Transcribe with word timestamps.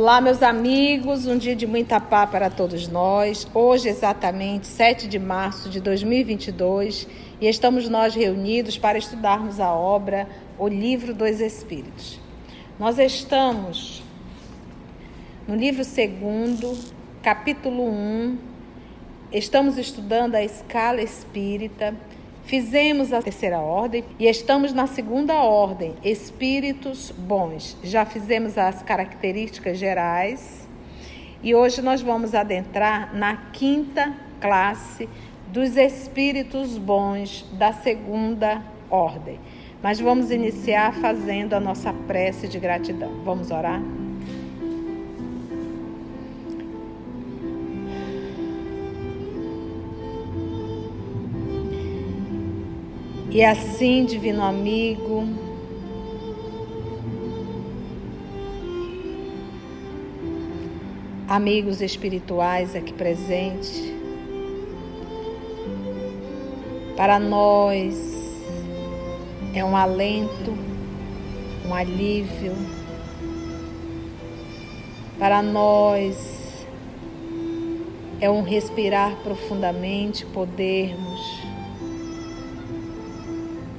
Olá, 0.00 0.20
meus 0.20 0.44
amigos, 0.44 1.26
um 1.26 1.36
dia 1.36 1.56
de 1.56 1.66
muita 1.66 1.98
paz 1.98 2.30
para 2.30 2.48
todos 2.48 2.86
nós. 2.86 3.48
Hoje, 3.52 3.88
exatamente 3.88 4.68
7 4.68 5.08
de 5.08 5.18
março 5.18 5.68
de 5.68 5.80
2022, 5.80 7.08
e 7.40 7.48
estamos 7.48 7.88
nós 7.88 8.14
reunidos 8.14 8.78
para 8.78 8.96
estudarmos 8.96 9.58
a 9.58 9.72
obra 9.72 10.28
O 10.56 10.68
Livro 10.68 11.12
dos 11.12 11.40
Espíritos. 11.40 12.20
Nós 12.78 12.96
estamos 13.00 14.00
no 15.48 15.56
livro 15.56 15.82
2, 15.82 16.94
capítulo 17.20 17.82
1, 17.90 18.38
estamos 19.32 19.78
estudando 19.78 20.36
a 20.36 20.44
escala 20.44 21.02
espírita 21.02 21.92
Fizemos 22.48 23.12
a 23.12 23.20
terceira 23.20 23.58
ordem 23.58 24.02
e 24.18 24.26
estamos 24.26 24.72
na 24.72 24.86
segunda 24.86 25.34
ordem, 25.34 25.94
espíritos 26.02 27.10
bons. 27.10 27.76
Já 27.84 28.06
fizemos 28.06 28.56
as 28.56 28.82
características 28.82 29.76
gerais 29.76 30.66
e 31.42 31.54
hoje 31.54 31.82
nós 31.82 32.00
vamos 32.00 32.34
adentrar 32.34 33.14
na 33.14 33.36
quinta 33.52 34.14
classe 34.40 35.06
dos 35.48 35.76
espíritos 35.76 36.78
bons 36.78 37.44
da 37.52 37.74
segunda 37.74 38.62
ordem. 38.88 39.38
Mas 39.82 40.00
vamos 40.00 40.30
iniciar 40.30 40.94
fazendo 40.94 41.52
a 41.52 41.60
nossa 41.60 41.92
prece 41.92 42.48
de 42.48 42.58
gratidão. 42.58 43.12
Vamos 43.26 43.50
orar? 43.50 43.82
E 53.30 53.44
assim, 53.44 54.06
divino 54.06 54.42
amigo, 54.42 55.28
amigos 61.28 61.82
espirituais 61.82 62.74
aqui 62.74 62.90
presentes, 62.94 63.92
para 66.96 67.20
nós 67.20 67.94
é 69.54 69.62
um 69.62 69.76
alento, 69.76 70.56
um 71.66 71.74
alívio, 71.74 72.54
para 75.18 75.42
nós 75.42 76.66
é 78.22 78.30
um 78.30 78.42
respirar 78.42 79.16
profundamente, 79.22 80.24
podermos 80.24 81.37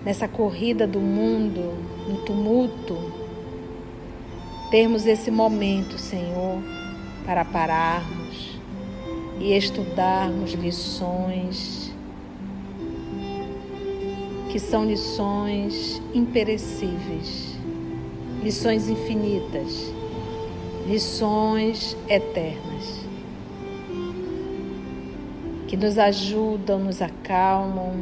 nessa 0.10 0.28
corrida 0.28 0.88
do 0.88 1.00
mundo, 1.00 1.72
no 2.08 2.18
tumulto, 2.26 2.98
termos 4.72 5.06
esse 5.06 5.30
momento, 5.30 6.00
Senhor, 6.00 6.64
para 7.28 7.46
pararmos 7.46 8.60
e 9.40 9.56
estudarmos 9.56 10.54
lições 10.54 11.94
que 14.50 14.58
são 14.58 14.84
lições 14.84 16.02
imperecíveis, 16.12 17.56
lições 18.42 18.90
infinitas, 18.90 19.94
lições 20.88 21.96
eternas, 22.08 23.06
que 25.68 25.78
nos 25.78 26.00
ajudam, 26.00 26.80
nos 26.80 27.00
acalmam, 27.00 27.94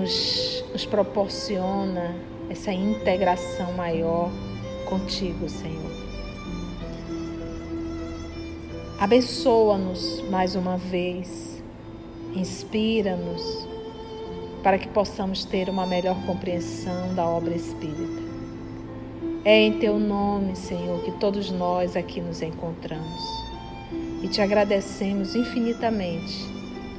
nos, 0.00 0.64
nos 0.72 0.86
proporciona 0.86 2.14
essa 2.48 2.72
integração 2.72 3.72
maior 3.74 4.30
contigo, 4.86 5.48
Senhor. 5.48 5.90
Abençoa-nos 8.98 10.22
mais 10.28 10.54
uma 10.54 10.76
vez, 10.76 11.62
inspira-nos 12.34 13.66
para 14.62 14.78
que 14.78 14.88
possamos 14.88 15.44
ter 15.44 15.70
uma 15.70 15.86
melhor 15.86 16.16
compreensão 16.26 17.14
da 17.14 17.24
obra 17.24 17.54
espírita. 17.54 18.30
É 19.42 19.58
em 19.58 19.78
teu 19.78 19.98
nome, 19.98 20.54
Senhor, 20.54 21.02
que 21.02 21.12
todos 21.12 21.50
nós 21.50 21.96
aqui 21.96 22.20
nos 22.20 22.42
encontramos 22.42 23.22
e 24.22 24.28
te 24.28 24.42
agradecemos 24.42 25.34
infinitamente 25.34 26.46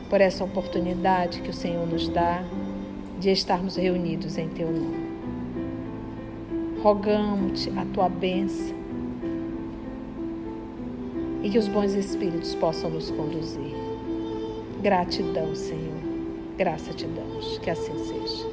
por 0.10 0.20
essa 0.22 0.44
oportunidade 0.44 1.40
que 1.42 1.52
o 1.52 1.54
Senhor 1.54 1.86
nos 1.88 2.10
dá 2.10 2.44
de 3.22 3.30
estarmos 3.30 3.76
reunidos 3.76 4.36
em 4.36 4.50
Teu 4.50 4.72
nome. 4.72 5.12
Rogamos-te 6.82 7.70
a 7.78 7.86
Tua 7.94 8.10
bênção 8.10 8.76
e 11.44 11.50
que 11.52 11.60
os 11.60 11.68
bons 11.68 11.94
Espíritos 11.94 12.56
possam 12.56 12.90
nos 12.90 13.12
conduzir. 13.12 13.76
Gratidão, 14.82 15.56
Senhor. 15.56 16.02
Graça 16.58 16.94
te 16.94 17.06
damos. 17.06 17.60
Que 17.60 17.70
assim 17.70 17.94
seja. 18.06 18.48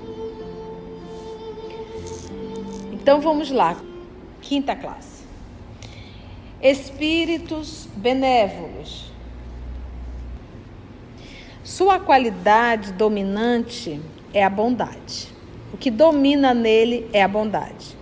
Então 2.92 3.22
vamos 3.22 3.50
lá. 3.50 3.74
Quinta 4.42 4.76
classe. 4.76 5.24
Espíritos 6.60 7.88
benévolos. 7.96 9.10
Sua 11.64 11.98
qualidade 11.98 12.92
dominante 12.92 13.98
é 14.32 14.44
a 14.44 14.50
bondade. 14.50 15.28
O 15.72 15.76
que 15.76 15.90
domina 15.90 16.54
nele 16.54 17.08
é 17.12 17.22
a 17.22 17.28
bondade. 17.28 17.96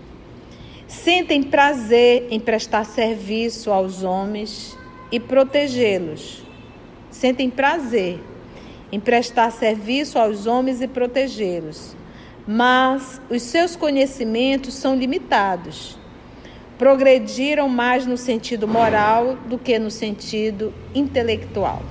Sentem 0.86 1.42
prazer 1.42 2.28
em 2.30 2.38
prestar 2.38 2.84
serviço 2.84 3.72
aos 3.72 4.02
homens 4.02 4.76
e 5.10 5.18
protegê-los. 5.18 6.42
Sentem 7.10 7.50
prazer 7.50 8.20
em 8.92 9.00
prestar 9.00 9.50
serviço 9.50 10.18
aos 10.18 10.46
homens 10.46 10.80
e 10.80 10.86
protegê-los. 10.86 11.96
Mas 12.46 13.20
os 13.28 13.42
seus 13.42 13.74
conhecimentos 13.74 14.74
são 14.74 14.94
limitados. 14.94 15.98
Progrediram 16.78 17.68
mais 17.68 18.06
no 18.06 18.16
sentido 18.16 18.68
moral 18.68 19.36
do 19.46 19.58
que 19.58 19.78
no 19.78 19.90
sentido 19.90 20.72
intelectual. 20.94 21.82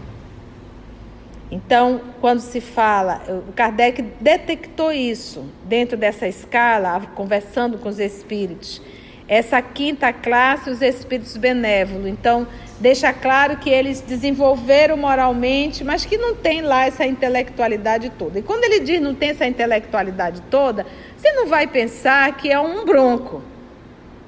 Então, 1.52 2.02
quando 2.20 2.40
se 2.40 2.60
fala, 2.60 3.22
o 3.48 3.54
Kardec 3.54 4.02
detectou 4.20 4.92
isso 4.92 5.46
dentro 5.64 5.96
dessa 5.96 6.28
escala, 6.28 7.00
conversando 7.14 7.78
com 7.78 7.88
os 7.88 8.00
espíritos. 8.00 8.82
Essa 9.28 9.62
quinta 9.62 10.12
classe, 10.12 10.70
os 10.70 10.82
espíritos 10.82 11.38
benévolos. 11.38 12.08
Então, 12.08 12.48
deixa 12.80 13.14
claro 13.14 13.58
que 13.58 13.70
eles 13.70 14.02
desenvolveram 14.02 14.98
moralmente, 14.98 15.84
mas 15.84 16.06
que 16.06 16.18
não 16.18 16.36
tem 16.36 16.62
lá 16.62 16.86
essa 16.86 17.06
intelectualidade 17.06 18.12
toda. 18.12 18.40
E 18.40 18.42
quando 18.42 18.64
ele 18.64 18.80
diz 18.80 19.00
não 19.00 19.16
tem 19.16 19.30
essa 19.30 19.46
intelectualidade 19.46 20.42
toda, 20.50 20.86
você 21.16 21.32
não 21.34 21.48
vai 21.48 21.68
pensar 21.68 22.36
que 22.38 22.52
é 22.52 22.60
um 22.60 22.86
bronco. 22.86 23.42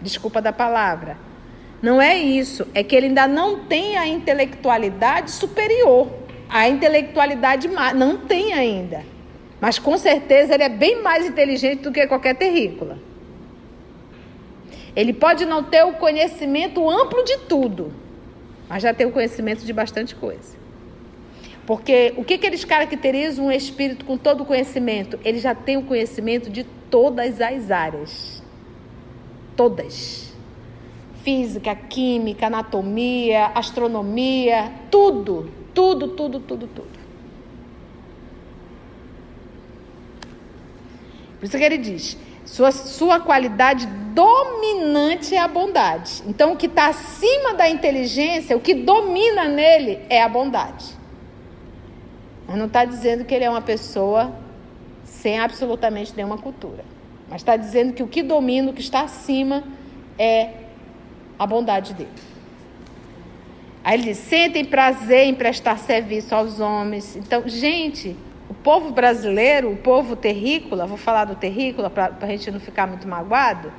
Desculpa 0.01 0.39
da 0.39 0.53
palavra. 0.53 1.17
Não 1.81 2.01
é 2.01 2.15
isso. 2.15 2.67
É 2.73 2.83
que 2.83 2.95
ele 2.95 3.07
ainda 3.07 3.27
não 3.27 3.59
tem 3.65 3.97
a 3.97 4.07
intelectualidade 4.07 5.31
superior 5.31 6.26
a 6.49 6.69
intelectualidade 6.69 7.67
não 7.95 8.17
tem 8.17 8.53
ainda. 8.53 9.03
Mas 9.59 9.79
com 9.79 9.97
certeza 9.97 10.53
ele 10.53 10.63
é 10.63 10.69
bem 10.69 11.01
mais 11.01 11.25
inteligente 11.25 11.81
do 11.81 11.91
que 11.91 12.05
qualquer 12.07 12.35
terrícola. 12.35 12.99
Ele 14.95 15.13
pode 15.13 15.45
não 15.45 15.63
ter 15.63 15.83
o 15.83 15.93
conhecimento 15.93 16.89
amplo 16.89 17.23
de 17.23 17.37
tudo, 17.39 17.93
mas 18.67 18.83
já 18.83 18.93
tem 18.93 19.05
o 19.05 19.11
conhecimento 19.11 19.63
de 19.63 19.71
bastante 19.73 20.15
coisa. 20.15 20.57
Porque 21.65 22.13
o 22.15 22.23
que, 22.23 22.37
que 22.37 22.47
eles 22.47 22.63
caracterizam 22.63 23.47
um 23.47 23.51
espírito 23.51 24.05
com 24.05 24.17
todo 24.17 24.41
o 24.41 24.45
conhecimento? 24.45 25.19
Ele 25.23 25.37
já 25.37 25.53
tem 25.53 25.75
o 25.77 25.83
conhecimento 25.83 26.49
de 26.49 26.63
todas 26.89 27.41
as 27.41 27.69
áreas. 27.69 28.41
Todas. 29.55 30.26
Física, 31.27 31.75
química, 31.75 32.47
anatomia, 32.47 33.47
astronomia, 33.53 34.71
tudo 34.89 35.57
tudo, 35.77 36.07
tudo, 36.07 36.39
tudo, 36.39 36.65
tudo. 36.65 36.99
Por 41.39 41.45
isso 41.45 41.55
que 41.55 41.63
ele 41.63 41.77
diz: 41.77 42.17
sua, 42.43 42.71
sua 42.71 43.19
qualidade 43.19 43.85
dominante 43.85 45.35
é 45.35 45.37
a 45.37 45.47
bondade. 45.47 46.23
Então, 46.25 46.53
o 46.53 46.57
que 46.57 46.65
está 46.65 46.87
acima 46.87 47.53
da 47.53 47.69
inteligência, 47.69 48.57
o 48.57 48.59
que 48.59 48.73
domina 48.73 49.47
nele 49.47 49.99
é 50.09 50.23
a 50.23 50.27
bondade. 50.27 50.97
Mas 52.47 52.57
não 52.57 52.65
está 52.65 52.83
dizendo 52.83 53.23
que 53.23 53.35
ele 53.35 53.45
é 53.45 53.49
uma 53.49 53.61
pessoa 53.61 54.33
sem 55.03 55.37
absolutamente 55.37 56.11
nenhuma 56.15 56.39
cultura. 56.39 56.83
Mas 57.29 57.41
está 57.41 57.55
dizendo 57.55 57.93
que 57.93 58.01
o 58.01 58.07
que 58.07 58.23
domina, 58.23 58.71
o 58.71 58.73
que 58.73 58.81
está 58.81 59.01
acima, 59.01 59.63
é 60.17 60.49
a 61.37 61.45
bondade 61.45 61.93
dele. 61.93 62.09
Aí 63.83 63.95
ele 63.95 64.03
diz: 64.03 64.17
sentem 64.17 64.65
prazer 64.65 65.25
em 65.25 65.33
prestar 65.33 65.77
serviço 65.77 66.35
aos 66.35 66.59
homens. 66.59 67.15
Então, 67.15 67.43
gente, 67.47 68.15
o 68.49 68.53
povo 68.53 68.91
brasileiro, 68.91 69.71
o 69.71 69.77
povo 69.77 70.15
terrícola, 70.15 70.85
vou 70.85 70.97
falar 70.97 71.25
do 71.25 71.35
terrícola 71.35 71.89
para 71.89 72.13
a 72.19 72.27
gente 72.27 72.51
não 72.51 72.59
ficar 72.59 72.87
muito 72.87 73.07
magoado. 73.07 73.71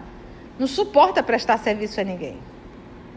não 0.59 0.67
suporta 0.67 1.23
prestar 1.23 1.59
serviço 1.59 2.01
a 2.01 2.05
ninguém. 2.05 2.37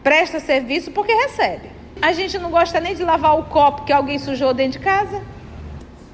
Presta 0.02 0.40
serviço 0.40 0.90
porque 0.90 1.12
recebe. 1.12 1.70
A 2.00 2.12
gente 2.12 2.38
não 2.38 2.50
gosta 2.50 2.80
nem 2.80 2.94
de 2.94 3.04
lavar 3.04 3.38
o 3.38 3.44
copo 3.44 3.84
que 3.84 3.92
alguém 3.92 4.18
sujou 4.18 4.52
dentro 4.52 4.78
de 4.78 4.84
casa. 4.84 5.22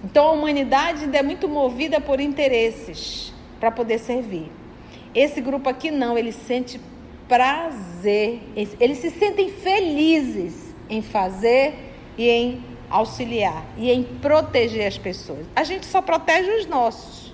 Então 0.05 0.27
a 0.27 0.33
humanidade 0.33 1.05
ainda 1.05 1.19
é 1.19 1.23
muito 1.23 1.49
movida 1.49 2.01
por 2.01 2.21
interesses 2.21 3.33
para 3.59 3.71
poder 3.71 3.99
servir. 3.99 4.51
Esse 5.15 5.41
grupo 5.41 5.69
aqui 5.69 5.91
não, 5.91 6.17
ele 6.17 6.33
sente 6.33 6.81
prazer, 7.29 8.41
eles 8.81 8.99
se 8.99 9.11
sentem 9.11 9.51
felizes 9.51 10.75
em 10.89 11.03
fazer 11.03 11.75
e 12.17 12.29
em 12.29 12.65
auxiliar 12.91 13.65
e 13.77 13.91
em 13.91 14.03
proteger 14.03 14.87
as 14.87 14.97
pessoas. 14.97 15.47
A 15.55 15.63
gente 15.63 15.85
só 15.85 16.01
protege 16.01 16.51
os 16.51 16.67
nossos. 16.67 17.33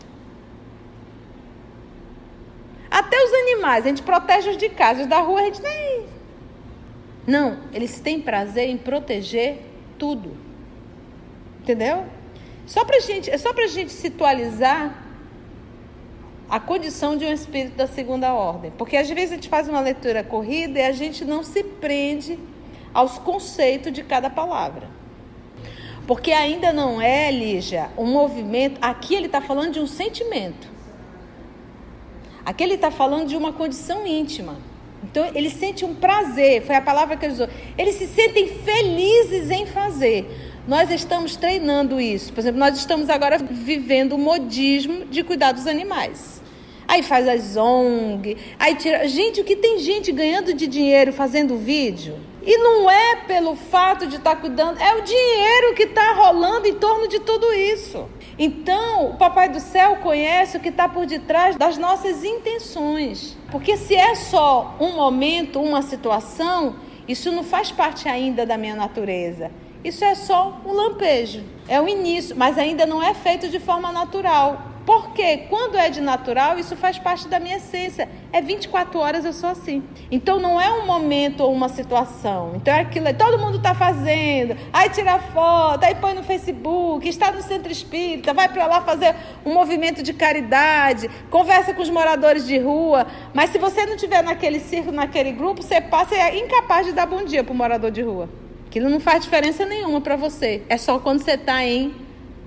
Até 2.91 3.17
os 3.17 3.33
animais, 3.33 3.85
a 3.85 3.89
gente 3.89 4.03
protege 4.03 4.51
os 4.51 4.57
de 4.57 4.69
casa, 4.69 5.03
os 5.03 5.07
da 5.07 5.21
rua 5.21 5.41
a 5.41 5.45
gente 5.45 5.63
nem. 5.63 6.07
Não, 7.27 7.59
eles 7.73 8.01
têm 8.01 8.21
prazer 8.21 8.69
em 8.69 8.77
proteger 8.77 9.59
tudo. 9.99 10.37
Entendeu? 11.61 12.05
Só 12.67 12.85
pra 12.85 12.99
gente, 13.01 13.31
é 13.31 13.39
só 13.39 13.53
pra 13.53 13.67
gente 13.67 13.93
situalizar 13.93 15.04
a 16.49 16.61
condição 16.61 17.17
de 17.17 17.25
um 17.25 17.33
espírito 17.33 17.77
da 17.77 17.87
segunda 17.87 18.33
ordem. 18.33 18.73
Porque 18.77 18.97
às 18.97 19.09
vezes 19.09 19.33
a 19.33 19.35
gente 19.35 19.49
faz 19.49 19.69
uma 19.69 19.81
leitura 19.81 20.23
corrida 20.23 20.79
e 20.79 20.83
a 20.83 20.93
gente 20.93 21.25
não 21.25 21.43
se 21.43 21.63
prende 21.63 22.39
aos 22.93 23.19
conceitos 23.19 23.93
de 23.93 24.03
cada 24.03 24.31
palavra. 24.31 24.89
Porque 26.07 26.33
ainda 26.33 26.73
não 26.73 27.01
é, 27.01 27.31
Lígia, 27.31 27.91
um 27.97 28.07
movimento. 28.07 28.79
Aqui 28.81 29.15
ele 29.15 29.27
está 29.27 29.41
falando 29.41 29.73
de 29.73 29.81
um 29.81 29.87
sentimento. 29.87 30.69
Aqui 32.45 32.63
ele 32.63 32.75
está 32.75 32.91
falando 32.91 33.27
de 33.27 33.37
uma 33.37 33.53
condição 33.53 34.07
íntima. 34.07 34.59
Então 35.03 35.27
ele 35.35 35.51
sente 35.51 35.85
um 35.85 35.95
prazer, 35.95 36.63
foi 36.63 36.77
a 36.77 36.81
palavra 36.83 37.17
que 37.17 37.25
ele 37.25 37.33
usou. 37.33 37.49
Eles 37.77 37.95
se 37.97 38.07
sentem 38.07 38.49
felizes 38.49 39.51
em 39.51 39.67
fazer. 39.67 40.54
Nós 40.67 40.91
estamos 40.91 41.37
treinando 41.37 42.01
isso. 42.01 42.33
Por 42.33 42.41
exemplo, 42.41 42.59
nós 42.59 42.77
estamos 42.79 43.11
agora 43.11 43.37
vivendo 43.39 44.15
o 44.15 44.19
modismo 44.19 45.05
de 45.05 45.23
cuidar 45.23 45.53
dos 45.53 45.67
animais. 45.67 46.43
Aí 46.89 47.03
faz 47.03 47.29
as 47.29 47.57
ONG, 47.57 48.37
aí 48.59 48.75
tira. 48.75 49.07
Gente, 49.09 49.41
o 49.41 49.45
que 49.45 49.57
tem 49.57 49.79
gente 49.79 50.11
ganhando 50.13 50.55
de 50.55 50.67
dinheiro 50.67 51.13
fazendo 51.13 51.57
vídeo? 51.57 52.19
E 52.43 52.59
não 52.59 52.91
é 52.91 53.17
pelo 53.27 53.57
fato 53.57 54.07
de 54.07 54.17
estar 54.17 54.35
tá 54.35 54.37
cuidando, 54.37 54.79
é 54.81 54.95
o 54.95 55.03
dinheiro 55.03 55.75
que 55.75 55.85
está 55.85 56.13
rolando 56.13 56.67
em 56.67 56.75
torno 56.75 57.09
de 57.09 57.19
tudo 57.21 57.51
isso. 57.55 58.07
Então, 58.39 59.11
o 59.11 59.17
Papai 59.17 59.49
do 59.49 59.61
Céu 59.61 59.97
conhece 59.97 60.57
o 60.57 60.61
que 60.61 60.69
está 60.69 60.87
por 60.89 61.07
detrás 61.07 61.57
das 61.57 61.79
nossas 61.79 62.23
intenções. 62.23 63.37
Porque 63.51 63.77
se 63.79 63.95
é 63.95 64.15
só 64.15 64.77
um 64.79 64.93
momento, 64.93 65.61
uma 65.61 65.81
situação, 65.81 66.77
isso 67.09 67.33
não 67.33 67.45
faz 67.45 67.71
parte 67.73 68.09
ainda 68.09 68.45
da 68.45 68.59
minha 68.59 68.77
natureza. 68.77 69.51
Isso 69.85 70.03
é 70.03 70.15
só 70.15 70.61
um 70.65 70.73
lampejo, 70.73 71.45
é 71.69 71.79
o 71.79 71.87
início, 71.87 72.35
mas 72.35 72.57
ainda 72.57 72.87
não 72.87 73.03
é 73.03 73.13
feito 73.13 73.51
de 73.51 73.61
forma 73.61 73.93
natural. 73.93 74.75
Porque 74.87 75.39
quando 75.49 75.77
é 75.77 75.89
de 75.89 76.01
natural, 76.01 76.59
isso 76.59 76.77
faz 76.77 76.99
parte 76.99 77.27
da 77.29 77.39
minha 77.39 77.57
essência. 77.57 78.09
É 78.33 78.41
24 78.43 78.99
horas 78.99 79.25
eu 79.25 79.33
sou 79.33 79.49
assim. 79.49 79.83
Então 80.11 80.39
não 80.39 80.61
é 80.61 80.71
um 80.71 80.87
momento 80.87 81.41
ou 81.43 81.53
uma 81.53 81.69
situação. 81.69 82.53
Então 82.55 82.73
é 82.73 82.81
aquilo, 82.81 83.13
todo 83.15 83.39
mundo 83.39 83.57
está 83.59 83.75
fazendo. 83.75 84.57
Aí 84.73 84.91
tira 84.91 85.19
foto, 85.19 85.85
aí 85.85 85.95
põe 85.95 86.13
no 86.15 86.23
Facebook, 86.23 87.09
está 87.09 87.33
no 87.33 87.43
centro 87.43 87.73
espírita, 87.73 88.35
vai 88.35 88.49
para 88.49 88.67
lá 88.67 88.83
fazer 88.83 89.15
um 89.45 89.55
movimento 89.55 90.03
de 90.03 90.13
caridade, 90.13 91.11
conversa 91.31 91.73
com 91.73 91.81
os 91.81 91.91
moradores 91.91 92.47
de 92.47 92.59
rua. 92.59 93.07
Mas 93.33 93.51
se 93.51 93.59
você 93.59 93.87
não 93.87 93.95
estiver 93.95 94.23
naquele 94.23 94.61
círculo, 94.61 94.95
naquele 94.95 95.33
grupo, 95.33 95.63
você 95.63 95.81
passa 95.81 96.15
e 96.15 96.19
é 96.19 96.39
incapaz 96.39 96.87
de 96.87 96.93
dar 96.93 97.07
bom 97.07 97.25
dia 97.25 97.43
para 97.43 97.53
o 97.53 97.57
morador 97.57 97.91
de 97.91 98.03
rua. 98.03 98.44
Aquilo 98.75 98.91
não 98.91 98.99
faz 98.99 99.23
diferença 99.23 99.65
nenhuma 99.65 100.01
para 100.01 100.17
você. 100.17 100.63
É 100.69 100.77
só 100.77 100.99
quando 100.99 101.23
você 101.23 101.35
está 101.35 101.65
em 101.65 101.95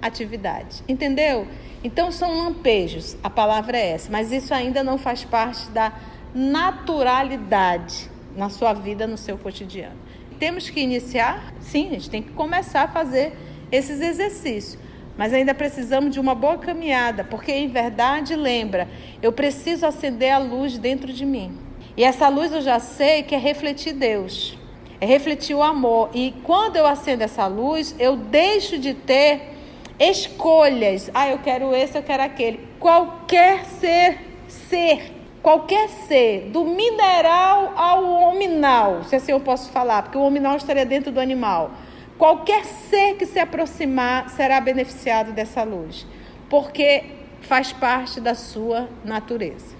atividade. 0.01 0.83
Entendeu? 0.85 1.47
Então 1.81 2.11
são 2.11 2.39
lampejos, 2.39 3.15
a 3.23 3.29
palavra 3.29 3.77
é 3.77 3.91
essa, 3.91 4.11
mas 4.11 4.29
isso 4.33 4.53
ainda 4.53 4.83
não 4.83 4.97
faz 4.97 5.23
parte 5.23 5.69
da 5.69 5.93
naturalidade 6.35 8.09
na 8.35 8.49
sua 8.49 8.73
vida, 8.73 9.07
no 9.07 9.17
seu 9.17 9.37
cotidiano. 9.37 9.95
Temos 10.37 10.69
que 10.69 10.81
iniciar? 10.81 11.53
Sim, 11.61 11.87
a 11.87 11.91
gente 11.91 12.09
tem 12.09 12.21
que 12.21 12.33
começar 12.33 12.81
a 12.81 12.87
fazer 12.89 13.31
esses 13.71 14.01
exercícios. 14.01 14.77
Mas 15.17 15.33
ainda 15.33 15.53
precisamos 15.53 16.11
de 16.13 16.19
uma 16.19 16.35
boa 16.35 16.57
caminhada, 16.57 17.23
porque 17.23 17.53
em 17.53 17.69
verdade, 17.69 18.35
lembra, 18.35 18.89
eu 19.21 19.31
preciso 19.31 19.85
acender 19.85 20.33
a 20.33 20.39
luz 20.39 20.77
dentro 20.77 21.13
de 21.13 21.25
mim. 21.25 21.57
E 21.95 22.03
essa 22.03 22.27
luz 22.27 22.51
eu 22.51 22.61
já 22.61 22.79
sei 22.79 23.23
que 23.23 23.33
é 23.33 23.37
refletir 23.37 23.93
Deus, 23.93 24.57
é 24.99 25.05
refletir 25.05 25.55
o 25.55 25.63
amor. 25.63 26.09
E 26.13 26.33
quando 26.43 26.75
eu 26.75 26.85
acendo 26.85 27.23
essa 27.23 27.47
luz, 27.47 27.95
eu 27.99 28.15
deixo 28.15 28.77
de 28.77 28.93
ter 28.93 29.53
escolhas. 29.99 31.09
Ah, 31.13 31.29
eu 31.29 31.39
quero 31.39 31.73
esse, 31.75 31.97
eu 31.97 32.03
quero 32.03 32.23
aquele. 32.23 32.59
Qualquer 32.79 33.65
ser, 33.65 34.19
ser, 34.47 35.13
qualquer 35.41 35.89
ser, 35.89 36.49
do 36.51 36.63
mineral 36.65 37.73
ao 37.75 38.03
hominal, 38.29 39.03
se 39.03 39.15
assim 39.15 39.31
eu 39.31 39.39
posso 39.39 39.71
falar, 39.71 40.03
porque 40.03 40.17
o 40.17 40.21
hominal 40.21 40.57
estaria 40.57 40.85
dentro 40.85 41.11
do 41.11 41.19
animal. 41.19 41.71
Qualquer 42.17 42.65
ser 42.65 43.15
que 43.15 43.25
se 43.25 43.39
aproximar 43.39 44.29
será 44.29 44.59
beneficiado 44.59 45.31
dessa 45.33 45.63
luz, 45.63 46.05
porque 46.49 47.03
faz 47.41 47.71
parte 47.71 48.19
da 48.19 48.33
sua 48.33 48.89
natureza. 49.05 49.75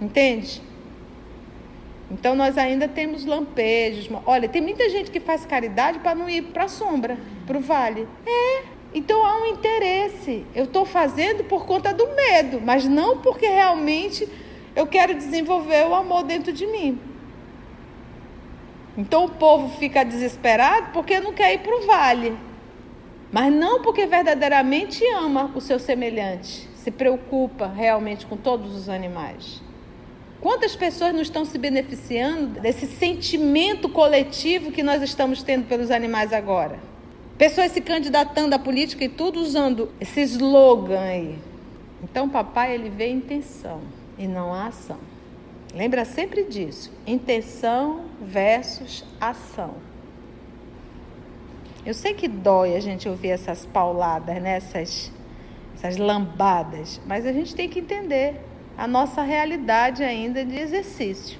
Entende? 0.00 0.60
Então 2.10 2.34
nós 2.34 2.56
ainda 2.56 2.86
temos 2.86 3.24
lampejos. 3.24 4.08
Olha, 4.24 4.48
tem 4.48 4.62
muita 4.62 4.88
gente 4.88 5.10
que 5.10 5.20
faz 5.20 5.44
caridade 5.44 5.98
para 5.98 6.14
não 6.14 6.28
ir 6.28 6.42
para 6.42 6.64
a 6.64 6.68
sombra, 6.68 7.18
para 7.46 7.58
o 7.58 7.60
vale. 7.60 8.06
É, 8.24 8.62
então 8.94 9.24
há 9.26 9.42
um 9.42 9.46
interesse. 9.46 10.46
Eu 10.54 10.64
estou 10.64 10.84
fazendo 10.84 11.44
por 11.44 11.66
conta 11.66 11.92
do 11.92 12.06
medo, 12.14 12.60
mas 12.64 12.84
não 12.84 13.18
porque 13.18 13.46
realmente 13.46 14.28
eu 14.74 14.86
quero 14.86 15.14
desenvolver 15.14 15.86
o 15.86 15.94
amor 15.94 16.22
dentro 16.22 16.52
de 16.52 16.66
mim. 16.66 16.98
Então 18.96 19.26
o 19.26 19.30
povo 19.30 19.76
fica 19.78 20.04
desesperado 20.04 20.88
porque 20.92 21.20
não 21.20 21.32
quer 21.32 21.52
ir 21.54 21.58
para 21.58 21.76
o 21.76 21.86
vale, 21.86 22.38
mas 23.30 23.52
não 23.52 23.82
porque 23.82 24.06
verdadeiramente 24.06 25.04
ama 25.08 25.50
o 25.54 25.60
seu 25.60 25.78
semelhante, 25.78 26.68
se 26.76 26.90
preocupa 26.90 27.66
realmente 27.66 28.24
com 28.24 28.36
todos 28.36 28.74
os 28.74 28.88
animais. 28.88 29.65
Quantas 30.40 30.76
pessoas 30.76 31.14
não 31.14 31.22
estão 31.22 31.44
se 31.44 31.58
beneficiando 31.58 32.60
desse 32.60 32.86
sentimento 32.86 33.88
coletivo 33.88 34.70
que 34.70 34.82
nós 34.82 35.02
estamos 35.02 35.42
tendo 35.42 35.66
pelos 35.66 35.90
animais 35.90 36.32
agora? 36.32 36.78
Pessoas 37.38 37.72
se 37.72 37.80
candidatando 37.80 38.54
à 38.54 38.58
política 38.58 39.04
e 39.04 39.08
tudo 39.08 39.40
usando 39.40 39.90
esse 40.00 40.20
slogan 40.22 41.00
aí. 41.00 41.38
Então, 42.02 42.28
papai, 42.28 42.74
ele 42.74 42.90
vê 42.90 43.08
intenção 43.08 43.80
e 44.18 44.26
não 44.26 44.52
a 44.52 44.66
ação. 44.66 44.98
Lembra 45.74 46.04
sempre 46.04 46.44
disso. 46.44 46.90
Intenção 47.06 48.06
versus 48.20 49.04
ação. 49.20 49.74
Eu 51.84 51.94
sei 51.94 52.14
que 52.14 52.26
dói 52.26 52.74
a 52.74 52.80
gente 52.80 53.08
ouvir 53.08 53.28
essas 53.28 53.64
pauladas, 53.64 54.40
né? 54.42 54.56
essas, 54.56 55.12
essas 55.76 55.96
lambadas, 55.96 57.00
mas 57.06 57.26
a 57.26 57.32
gente 57.32 57.54
tem 57.54 57.68
que 57.68 57.78
entender 57.80 58.40
a 58.76 58.86
nossa 58.86 59.22
realidade 59.22 60.02
ainda 60.02 60.44
de 60.44 60.56
exercício. 60.56 61.38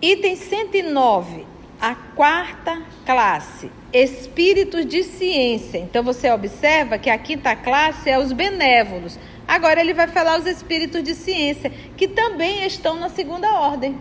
Item 0.00 0.36
109 0.36 1.54
a 1.80 1.94
quarta 1.94 2.82
classe, 3.04 3.70
espíritos 3.92 4.86
de 4.86 5.02
ciência. 5.04 5.76
Então 5.76 6.02
você 6.02 6.30
observa 6.30 6.96
que 6.96 7.10
a 7.10 7.18
quinta 7.18 7.54
classe 7.54 8.08
é 8.08 8.18
os 8.18 8.32
benévolos. 8.32 9.18
Agora 9.46 9.80
ele 9.80 9.92
vai 9.92 10.08
falar 10.08 10.38
os 10.38 10.46
espíritos 10.46 11.02
de 11.02 11.14
ciência, 11.14 11.70
que 11.94 12.08
também 12.08 12.64
estão 12.64 12.98
na 12.98 13.10
segunda 13.10 13.52
ordem. 13.52 13.98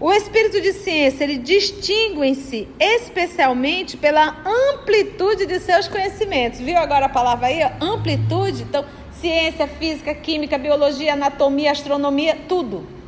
O 0.00 0.12
espírito 0.12 0.60
de 0.60 0.72
ciência, 0.72 1.24
ele 1.24 1.38
distingue-se 1.38 2.68
especialmente 2.78 3.96
pela 3.96 4.36
amplitude 4.46 5.44
de 5.44 5.58
seus 5.58 5.88
conhecimentos. 5.88 6.60
Viu 6.60 6.78
agora 6.78 7.06
a 7.06 7.08
palavra 7.08 7.48
aí? 7.48 7.60
Amplitude? 7.80 8.62
Então, 8.62 8.84
ciência, 9.20 9.66
física, 9.66 10.14
química, 10.14 10.58
biologia, 10.58 11.12
anatomia, 11.12 11.72
astronomia, 11.72 12.36
tudo 12.48 12.98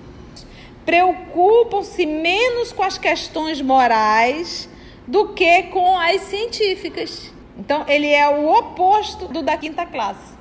preocupam-se 0.84 2.04
menos 2.04 2.72
com 2.72 2.82
as 2.82 2.98
questões 2.98 3.60
morais 3.60 4.68
do 5.06 5.28
que 5.28 5.64
com 5.64 5.96
as 5.96 6.22
científicas. 6.22 7.32
Então, 7.56 7.84
ele 7.86 8.08
é 8.08 8.28
o 8.28 8.50
oposto 8.50 9.28
do 9.28 9.40
da 9.40 9.56
quinta 9.56 9.86
classe. 9.86 10.34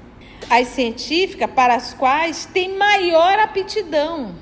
As 0.50 0.70
científicas, 0.70 1.52
para 1.52 1.76
as 1.76 1.94
quais 1.94 2.46
tem 2.46 2.76
maior 2.76 3.38
aptidão. 3.38 4.34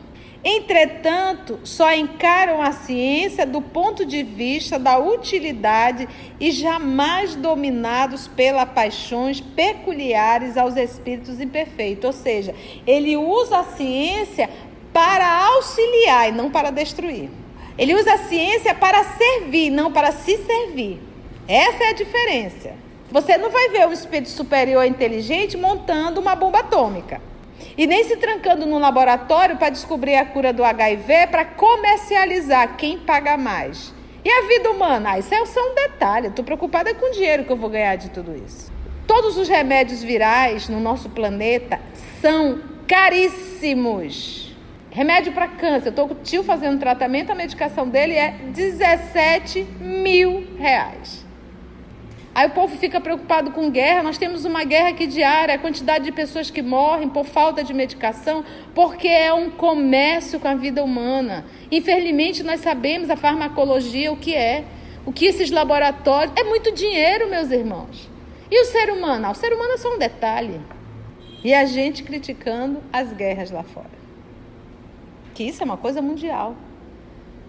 Entretanto, 0.49 1.59
só 1.65 1.93
encaram 1.93 2.61
a 2.61 2.71
ciência 2.71 3.45
do 3.45 3.61
ponto 3.61 4.05
de 4.05 4.23
vista 4.23 4.79
da 4.79 4.97
utilidade 4.97 6.07
e 6.39 6.51
jamais 6.51 7.35
dominados 7.35 8.29
pelas 8.29 8.69
paixões 8.69 9.41
peculiares 9.41 10.55
aos 10.55 10.77
espíritos 10.77 11.41
imperfeitos. 11.41 12.05
Ou 12.05 12.13
seja, 12.13 12.55
ele 12.87 13.17
usa 13.17 13.57
a 13.57 13.63
ciência 13.65 14.49
para 14.93 15.29
auxiliar 15.47 16.29
e 16.29 16.31
não 16.31 16.49
para 16.49 16.71
destruir. 16.71 17.29
Ele 17.77 17.93
usa 17.93 18.13
a 18.13 18.17
ciência 18.17 18.73
para 18.73 19.03
servir, 19.03 19.69
não 19.69 19.91
para 19.91 20.13
se 20.13 20.37
servir. 20.37 20.97
Essa 21.45 21.83
é 21.83 21.89
a 21.89 21.93
diferença. 21.93 22.71
Você 23.11 23.37
não 23.37 23.49
vai 23.49 23.67
ver 23.67 23.85
um 23.85 23.91
espírito 23.91 24.29
superior 24.29 24.85
inteligente 24.85 25.57
montando 25.57 26.21
uma 26.21 26.35
bomba 26.35 26.59
atômica. 26.59 27.19
E 27.77 27.85
nem 27.85 28.03
se 28.05 28.17
trancando 28.17 28.65
no 28.65 28.79
laboratório 28.79 29.55
para 29.57 29.69
descobrir 29.69 30.15
a 30.15 30.25
cura 30.25 30.51
do 30.51 30.63
HIV 30.63 31.27
para 31.27 31.45
comercializar 31.45 32.75
quem 32.75 32.97
paga 32.97 33.37
mais. 33.37 33.93
E 34.25 34.29
a 34.29 34.47
vida 34.47 34.71
humana? 34.71 35.11
Ah, 35.11 35.19
isso 35.19 35.33
é 35.33 35.45
só 35.45 35.61
um 35.61 35.75
detalhe. 35.75 36.27
Estou 36.27 36.43
preocupada 36.43 36.93
com 36.95 37.05
o 37.05 37.11
dinheiro 37.11 37.45
que 37.45 37.51
eu 37.51 37.55
vou 37.55 37.69
ganhar 37.69 37.95
de 37.95 38.09
tudo 38.09 38.35
isso. 38.35 38.71
Todos 39.05 39.37
os 39.37 39.47
remédios 39.47 40.01
virais 40.01 40.67
no 40.67 40.79
nosso 40.79 41.09
planeta 41.11 41.79
são 42.19 42.59
caríssimos. 42.87 44.55
Remédio 44.89 45.31
para 45.33 45.47
câncer. 45.47 45.89
Eu 45.89 45.91
estou 45.91 46.07
com 46.07 46.15
o 46.15 46.23
tio 46.23 46.43
fazendo 46.43 46.79
tratamento, 46.79 47.31
a 47.31 47.35
medicação 47.35 47.87
dele 47.87 48.13
é 48.15 48.31
17 48.53 49.61
mil 49.79 50.47
reais. 50.57 51.26
Aí 52.37 52.45
o 52.45 52.51
povo 52.51 52.77
fica 52.77 53.01
preocupado 53.01 53.49
com 53.49 53.71
guerra. 53.71 54.03
Nós 54.03 54.19
temos 54.19 54.45
uma 54.45 54.63
guerra 54.63 54.89
aqui 54.89 55.07
diária, 55.07 55.55
a 55.55 55.57
quantidade 55.57 56.03
de 56.03 56.11
pessoas 56.11 56.51
que 56.51 56.61
morrem 56.61 57.09
por 57.09 57.25
falta 57.25 57.63
de 57.63 57.73
medicação, 57.73 58.45
porque 58.75 59.07
é 59.07 59.33
um 59.33 59.49
comércio 59.49 60.39
com 60.39 60.47
a 60.47 60.53
vida 60.53 60.83
humana. 60.83 61.45
Infelizmente, 61.71 62.43
nós 62.43 62.59
sabemos 62.59 63.09
a 63.09 63.15
farmacologia, 63.15 64.11
o 64.11 64.17
que 64.17 64.35
é. 64.35 64.65
O 65.03 65.11
que 65.11 65.25
esses 65.25 65.49
laboratórios. 65.49 66.31
É 66.39 66.43
muito 66.43 66.71
dinheiro, 66.71 67.27
meus 67.27 67.49
irmãos. 67.49 68.07
E 68.51 68.61
o 68.61 68.65
ser 68.65 68.91
humano? 68.91 69.25
Ah, 69.25 69.31
o 69.31 69.35
ser 69.35 69.51
humano 69.51 69.73
é 69.73 69.77
só 69.77 69.95
um 69.95 69.97
detalhe. 69.97 70.61
E 71.43 71.55
a 71.55 71.65
gente 71.65 72.03
criticando 72.03 72.83
as 72.93 73.11
guerras 73.13 73.49
lá 73.49 73.63
fora. 73.63 73.97
Que 75.33 75.43
isso 75.43 75.63
é 75.63 75.65
uma 75.65 75.77
coisa 75.77 76.03
mundial. 76.03 76.55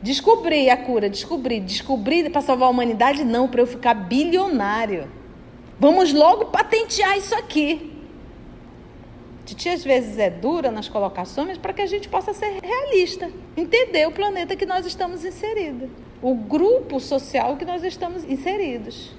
Descobrir 0.00 0.70
a 0.70 0.76
cura, 0.76 1.10
descobrir, 1.10 1.60
descobrir 1.60 2.30
para 2.30 2.40
salvar 2.40 2.68
a 2.68 2.70
humanidade, 2.70 3.24
não, 3.24 3.48
para 3.48 3.60
eu 3.60 3.66
ficar 3.66 3.94
bilionário. 3.94 5.08
Vamos 5.78 6.12
logo 6.12 6.46
patentear 6.46 7.18
isso 7.18 7.34
aqui. 7.34 7.92
Titi 9.44 9.68
às 9.68 9.82
vezes 9.82 10.18
é 10.18 10.28
dura 10.28 10.70
nas 10.70 10.88
colocações 10.88 11.56
para 11.56 11.72
que 11.72 11.82
a 11.82 11.86
gente 11.86 12.08
possa 12.08 12.32
ser 12.32 12.60
realista, 12.62 13.30
entender 13.56 14.06
o 14.06 14.12
planeta 14.12 14.54
que 14.54 14.66
nós 14.66 14.84
estamos 14.84 15.24
inseridos, 15.24 15.88
o 16.20 16.34
grupo 16.34 17.00
social 17.00 17.56
que 17.56 17.64
nós 17.64 17.82
estamos 17.82 18.24
inseridos. 18.24 19.10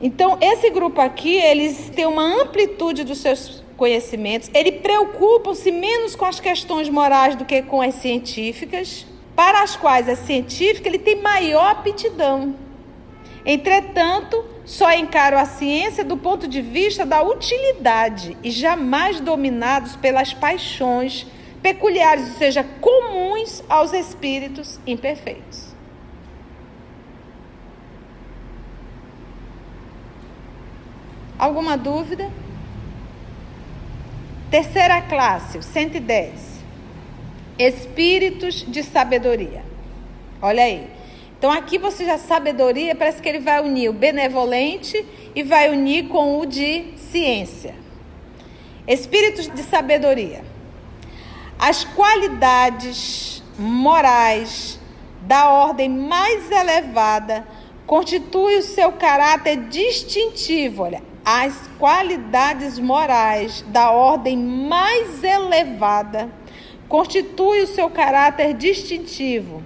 Então, 0.00 0.36
esse 0.42 0.68
grupo 0.68 1.00
aqui, 1.00 1.36
eles 1.36 1.88
têm 1.88 2.04
uma 2.04 2.42
amplitude 2.42 3.02
dos 3.02 3.18
seus 3.18 3.64
conhecimentos, 3.78 4.50
eles 4.52 4.80
preocupam-se 4.80 5.72
menos 5.72 6.14
com 6.14 6.26
as 6.26 6.38
questões 6.38 6.88
morais 6.90 7.34
do 7.34 7.44
que 7.44 7.62
com 7.62 7.80
as 7.80 7.94
científicas 7.94 9.06
para 9.36 9.62
as 9.62 9.76
quais 9.76 10.08
a 10.08 10.12
é 10.12 10.16
científica 10.16 10.88
ele 10.88 10.98
tem 10.98 11.20
maior 11.20 11.72
aptidão. 11.72 12.56
Entretanto, 13.44 14.42
só 14.64 14.90
encaram 14.92 15.38
a 15.38 15.44
ciência 15.44 16.02
do 16.02 16.16
ponto 16.16 16.48
de 16.48 16.62
vista 16.62 17.04
da 17.04 17.22
utilidade 17.22 18.36
e 18.42 18.50
jamais 18.50 19.20
dominados 19.20 19.94
pelas 19.94 20.32
paixões 20.32 21.26
peculiares, 21.62 22.30
ou 22.30 22.34
seja, 22.38 22.64
comuns 22.80 23.62
aos 23.68 23.92
espíritos 23.92 24.80
imperfeitos. 24.86 25.66
Alguma 31.38 31.76
dúvida? 31.76 32.30
Terceira 34.50 35.02
classe, 35.02 35.62
110 35.62 36.55
espíritos 37.58 38.64
de 38.66 38.82
sabedoria. 38.82 39.64
Olha 40.40 40.62
aí. 40.62 40.86
Então 41.38 41.50
aqui 41.50 41.78
você 41.78 42.04
já 42.04 42.18
sabedoria, 42.18 42.94
parece 42.94 43.20
que 43.20 43.28
ele 43.28 43.40
vai 43.40 43.62
unir 43.62 43.90
o 43.90 43.92
benevolente 43.92 45.04
e 45.34 45.42
vai 45.42 45.70
unir 45.70 46.08
com 46.08 46.38
o 46.38 46.46
de 46.46 46.94
ciência. 46.96 47.74
Espíritos 48.86 49.48
de 49.48 49.62
sabedoria. 49.62 50.42
As 51.58 51.84
qualidades 51.84 53.42
morais 53.58 54.78
da 55.22 55.50
ordem 55.50 55.88
mais 55.88 56.50
elevada 56.50 57.46
constituem 57.86 58.58
o 58.58 58.62
seu 58.62 58.92
caráter 58.92 59.56
distintivo. 59.68 60.84
Olha, 60.84 61.02
as 61.24 61.68
qualidades 61.78 62.78
morais 62.78 63.62
da 63.68 63.90
ordem 63.90 64.36
mais 64.38 65.22
elevada 65.22 66.30
constitui 66.88 67.62
o 67.62 67.66
seu 67.66 67.90
caráter 67.90 68.54
distintivo. 68.54 69.62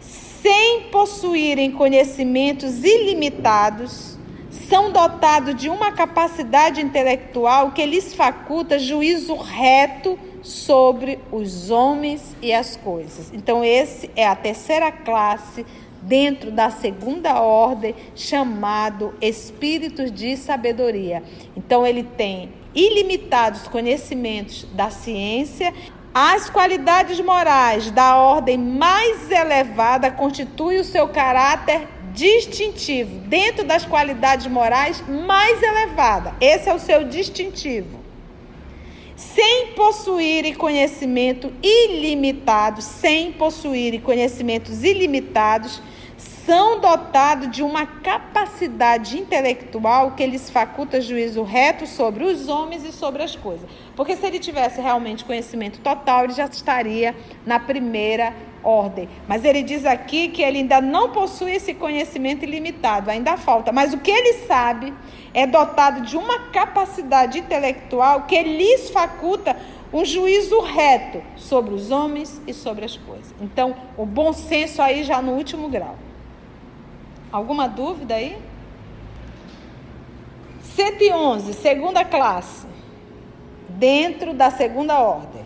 Sem 0.00 0.84
possuírem 0.90 1.72
conhecimentos 1.72 2.84
ilimitados, 2.84 4.18
são 4.50 4.92
dotados 4.92 5.54
de 5.54 5.68
uma 5.68 5.92
capacidade 5.92 6.80
intelectual 6.80 7.72
que 7.72 7.84
lhes 7.84 8.14
faculta 8.14 8.78
juízo 8.78 9.34
reto 9.34 10.18
sobre 10.42 11.18
os 11.32 11.70
homens 11.70 12.36
e 12.40 12.52
as 12.52 12.76
coisas. 12.76 13.30
Então, 13.32 13.64
esse 13.64 14.10
é 14.14 14.26
a 14.26 14.36
terceira 14.36 14.92
classe 14.92 15.66
dentro 16.02 16.50
da 16.50 16.70
segunda 16.70 17.40
ordem, 17.40 17.94
chamado 18.14 19.14
espíritos 19.20 20.12
de 20.12 20.36
sabedoria. 20.36 21.22
Então, 21.56 21.86
ele 21.86 22.02
tem 22.02 22.50
ilimitados 22.74 23.66
conhecimentos 23.68 24.66
da 24.72 24.90
ciência 24.90 25.74
as 26.20 26.50
qualidades 26.50 27.20
morais 27.20 27.92
da 27.92 28.16
ordem 28.16 28.58
mais 28.58 29.30
elevada 29.30 30.10
constituem 30.10 30.80
o 30.80 30.84
seu 30.84 31.06
caráter 31.06 31.86
distintivo. 32.12 33.20
Dentro 33.20 33.64
das 33.64 33.84
qualidades 33.84 34.48
morais 34.48 35.00
mais 35.06 35.62
elevada, 35.62 36.34
esse 36.40 36.68
é 36.68 36.74
o 36.74 36.78
seu 36.80 37.04
distintivo. 37.04 38.00
Sem 39.14 39.68
possuírem 39.76 40.54
conhecimento 40.54 41.52
ilimitado, 41.62 42.82
sem 42.82 43.30
possuírem 43.30 44.00
conhecimentos 44.00 44.82
ilimitados, 44.82 45.80
são 46.48 46.80
dotados 46.80 47.50
de 47.50 47.62
uma 47.62 47.84
capacidade 47.84 49.18
intelectual 49.18 50.12
que 50.12 50.24
lhes 50.24 50.48
faculta 50.48 50.98
juízo 50.98 51.42
reto 51.42 51.86
sobre 51.86 52.24
os 52.24 52.48
homens 52.48 52.86
e 52.86 52.90
sobre 52.90 53.22
as 53.22 53.36
coisas. 53.36 53.68
Porque 53.94 54.16
se 54.16 54.26
ele 54.26 54.38
tivesse 54.38 54.80
realmente 54.80 55.26
conhecimento 55.26 55.78
total, 55.80 56.24
ele 56.24 56.32
já 56.32 56.46
estaria 56.46 57.14
na 57.44 57.60
primeira 57.60 58.32
ordem. 58.64 59.10
Mas 59.28 59.44
ele 59.44 59.62
diz 59.62 59.84
aqui 59.84 60.28
que 60.28 60.42
ele 60.42 60.60
ainda 60.60 60.80
não 60.80 61.10
possui 61.10 61.52
esse 61.52 61.74
conhecimento 61.74 62.44
ilimitado, 62.44 63.10
ainda 63.10 63.36
falta. 63.36 63.70
Mas 63.70 63.92
o 63.92 63.98
que 63.98 64.10
ele 64.10 64.32
sabe 64.46 64.94
é 65.34 65.46
dotado 65.46 66.00
de 66.00 66.16
uma 66.16 66.46
capacidade 66.48 67.40
intelectual 67.40 68.22
que 68.22 68.42
lhes 68.42 68.88
faculta 68.88 69.54
um 69.92 70.02
juízo 70.02 70.60
reto 70.60 71.22
sobre 71.36 71.74
os 71.74 71.90
homens 71.90 72.40
e 72.46 72.54
sobre 72.54 72.86
as 72.86 72.96
coisas. 72.96 73.34
Então, 73.38 73.76
o 73.98 74.06
bom 74.06 74.32
senso 74.32 74.80
aí 74.80 75.04
já 75.04 75.20
no 75.20 75.32
último 75.32 75.68
grau. 75.68 76.07
Alguma 77.30 77.68
dúvida 77.68 78.14
aí? 78.14 78.40
111, 80.62 81.52
segunda 81.54 82.04
classe. 82.04 82.66
Dentro 83.68 84.32
da 84.32 84.50
segunda 84.50 84.98
ordem. 84.98 85.44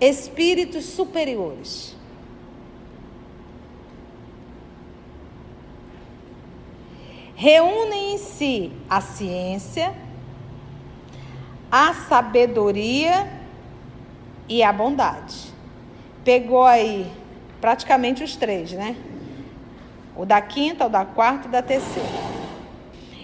Espíritos 0.00 0.84
superiores. 0.84 1.96
Reúnem 7.34 8.14
em 8.14 8.18
si 8.18 8.72
a 8.90 9.00
ciência, 9.00 9.94
a 11.70 11.94
sabedoria 11.94 13.30
e 14.48 14.62
a 14.62 14.72
bondade. 14.72 15.52
Pegou 16.24 16.64
aí 16.64 17.10
praticamente 17.60 18.24
os 18.24 18.34
três, 18.34 18.72
né? 18.72 18.96
O 20.18 20.26
da 20.26 20.40
quinta, 20.40 20.84
o 20.84 20.88
da 20.90 21.04
quarta 21.04 21.48
e 21.48 21.50
da 21.50 21.62
terceira. 21.62 22.28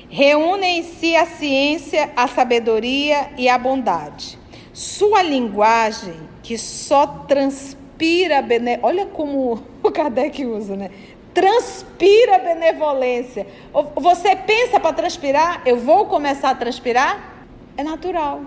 Reúne 0.09 0.67
em 0.67 0.83
si 0.83 1.15
a 1.15 1.27
ciência, 1.27 2.11
a 2.17 2.27
sabedoria 2.27 3.31
e 3.37 3.49
a 3.49 3.59
bondade. 3.59 4.39
Sua 4.73 5.23
linguagem, 5.23 6.15
que 6.43 6.57
só 6.57 7.07
transpira 7.07 8.41
benevolência. 8.41 8.87
Olha 8.87 9.07
como 9.07 9.63
o 9.83 9.91
Kardec 9.91 10.47
usa, 10.47 10.77
né? 10.77 10.91
Transpira 11.35 12.39
benevolência. 12.39 13.47
Você 13.97 14.37
pensa 14.37 14.79
para 14.79 14.93
transpirar? 14.93 15.63
Eu 15.67 15.77
vou 15.77 16.07
começar 16.07 16.51
a 16.51 16.55
transpirar? 16.55 17.35
É 17.77 17.83
natural. 17.83 18.41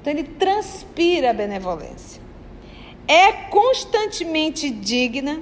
Então 0.00 0.12
ele 0.12 0.24
transpira 0.24 1.32
benevolência 1.32 2.26
é 3.08 3.32
constantemente 3.32 4.68
digna, 4.68 5.40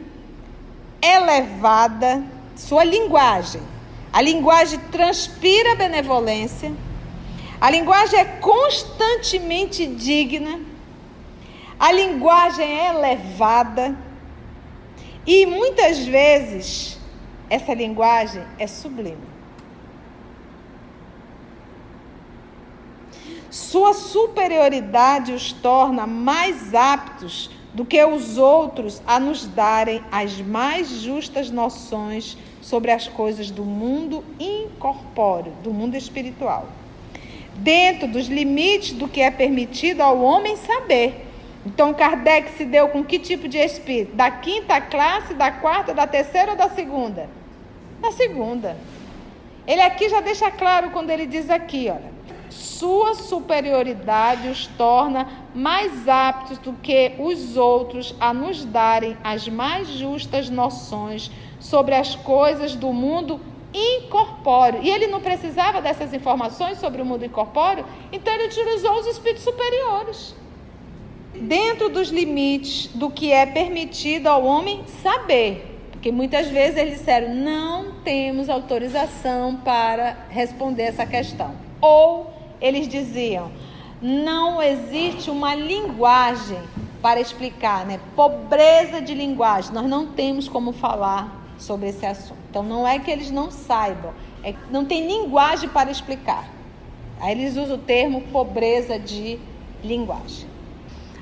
elevada, 1.00 2.22
sua 2.54 2.84
linguagem. 2.84 3.62
A 4.12 4.20
linguagem 4.20 4.78
transpira 4.90 5.75
benevolência. 5.75 6.73
A 7.61 7.70
linguagem 7.70 8.18
é 8.18 8.25
constantemente 8.25 9.87
digna. 9.87 10.61
A 11.78 11.90
linguagem 11.92 12.64
é 12.64 12.88
elevada. 12.88 13.96
E 15.26 15.46
muitas 15.46 15.99
vezes 16.06 16.99
essa 17.49 17.75
linguagem 17.75 18.42
é 18.58 18.66
sublime. 18.66 19.34
Sua 23.50 23.94
superioridade 23.94 25.32
os 25.32 25.52
torna 25.52 26.06
mais 26.06 26.75
aptos 26.75 27.50
do 27.74 27.84
que 27.84 28.02
os 28.04 28.38
outros 28.38 29.02
a 29.04 29.18
nos 29.18 29.46
darem 29.46 30.00
as 30.10 30.40
mais 30.40 30.88
justas 30.88 31.50
noções 31.50 32.38
sobre 32.62 32.92
as 32.92 33.08
coisas 33.08 33.50
do 33.50 33.64
mundo 33.64 34.24
incorpóreo, 34.38 35.52
do 35.62 35.72
mundo 35.72 35.96
espiritual, 35.96 36.68
dentro 37.56 38.06
dos 38.06 38.28
limites 38.28 38.92
do 38.92 39.08
que 39.08 39.20
é 39.20 39.30
permitido 39.30 40.00
ao 40.00 40.20
homem 40.22 40.56
saber. 40.56 41.26
Então, 41.66 41.92
Kardec 41.92 42.50
se 42.52 42.64
deu 42.64 42.88
com 42.88 43.02
que 43.02 43.18
tipo 43.18 43.48
de 43.48 43.58
espírito? 43.58 44.14
Da 44.14 44.30
quinta 44.30 44.80
classe, 44.80 45.34
da 45.34 45.50
quarta, 45.50 45.92
da 45.92 46.06
terceira 46.06 46.52
ou 46.52 46.56
da 46.56 46.68
segunda? 46.68 47.28
Da 48.00 48.12
segunda. 48.12 48.76
Ele 49.66 49.80
aqui 49.80 50.08
já 50.08 50.20
deixa 50.20 50.50
claro 50.50 50.90
quando 50.90 51.10
ele 51.10 51.26
diz 51.26 51.50
aqui, 51.50 51.88
olha, 51.88 52.13
sua 52.50 53.14
superioridade 53.14 54.48
os 54.48 54.66
torna 54.66 55.28
mais 55.54 56.08
aptos 56.08 56.58
do 56.58 56.72
que 56.74 57.12
os 57.18 57.56
outros 57.56 58.14
a 58.20 58.32
nos 58.32 58.64
darem 58.64 59.16
as 59.22 59.48
mais 59.48 59.88
justas 59.88 60.50
noções 60.50 61.30
sobre 61.58 61.94
as 61.94 62.14
coisas 62.14 62.74
do 62.74 62.92
mundo 62.92 63.40
incorpóreo. 63.72 64.82
E 64.82 64.88
ele 64.88 65.08
não 65.08 65.20
precisava 65.20 65.82
dessas 65.82 66.14
informações 66.14 66.78
sobre 66.78 67.02
o 67.02 67.04
mundo 67.04 67.24
incorpóreo, 67.24 67.84
então 68.12 68.32
ele 68.34 68.46
utilizou 68.46 69.00
os 69.00 69.06
espíritos 69.06 69.42
superiores. 69.42 70.34
Dentro 71.34 71.88
dos 71.88 72.10
limites 72.10 72.86
do 72.94 73.10
que 73.10 73.32
é 73.32 73.44
permitido 73.44 74.28
ao 74.28 74.44
homem 74.44 74.84
saber. 75.02 75.73
Porque 76.04 76.12
muitas 76.12 76.49
vezes 76.49 76.76
eles 76.76 76.99
disseram: 76.99 77.34
não 77.34 77.92
temos 78.04 78.50
autorização 78.50 79.56
para 79.56 80.14
responder 80.28 80.82
essa 80.82 81.06
questão. 81.06 81.54
Ou 81.80 82.30
eles 82.61 82.87
diziam: 82.87 83.50
não 84.02 84.62
existe 84.62 85.30
uma 85.30 85.54
linguagem 85.54 86.61
para 87.00 87.23
explicar, 87.23 87.87
né? 87.87 87.99
Pobreza 88.14 89.00
de 89.00 89.14
linguagem. 89.14 89.73
Nós 89.73 89.87
não 89.87 90.08
temos 90.08 90.46
como 90.46 90.73
falar 90.73 91.42
sobre 91.56 91.88
esse 91.88 92.04
assunto. 92.04 92.37
Então 92.50 92.62
não 92.62 92.87
é 92.87 92.99
que 92.99 93.11
eles 93.11 93.30
não 93.30 93.50
saibam, 93.50 94.12
é 94.42 94.52
que 94.52 94.58
não 94.70 94.84
tem 94.84 95.06
linguagem 95.06 95.70
para 95.70 95.90
explicar. 95.90 96.46
Aí 97.18 97.32
eles 97.32 97.56
usam 97.56 97.76
o 97.76 97.80
termo 97.80 98.20
pobreza 98.30 98.99
de 98.99 99.38
linguagem. 99.82 100.46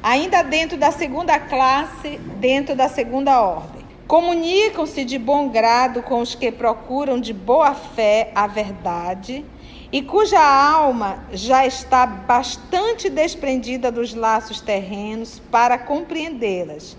Ainda 0.02 0.42
dentro 0.42 0.76
da 0.76 0.90
segunda 0.90 1.38
classe, 1.38 2.18
dentro 2.40 2.74
da 2.74 2.88
segunda 2.88 3.40
ordem. 3.40 3.81
Comunicam-se 4.06 5.04
de 5.04 5.18
bom 5.18 5.48
grado 5.48 6.02
com 6.02 6.20
os 6.20 6.34
que 6.34 6.52
procuram 6.52 7.20
de 7.20 7.32
boa 7.32 7.74
fé 7.74 8.30
a 8.34 8.46
verdade 8.46 9.44
e 9.90 10.02
cuja 10.02 10.40
alma 10.40 11.24
já 11.32 11.66
está 11.66 12.06
bastante 12.06 13.08
desprendida 13.08 13.92
dos 13.92 14.14
laços 14.14 14.60
terrenos 14.60 15.38
para 15.50 15.78
compreendê-las, 15.78 16.96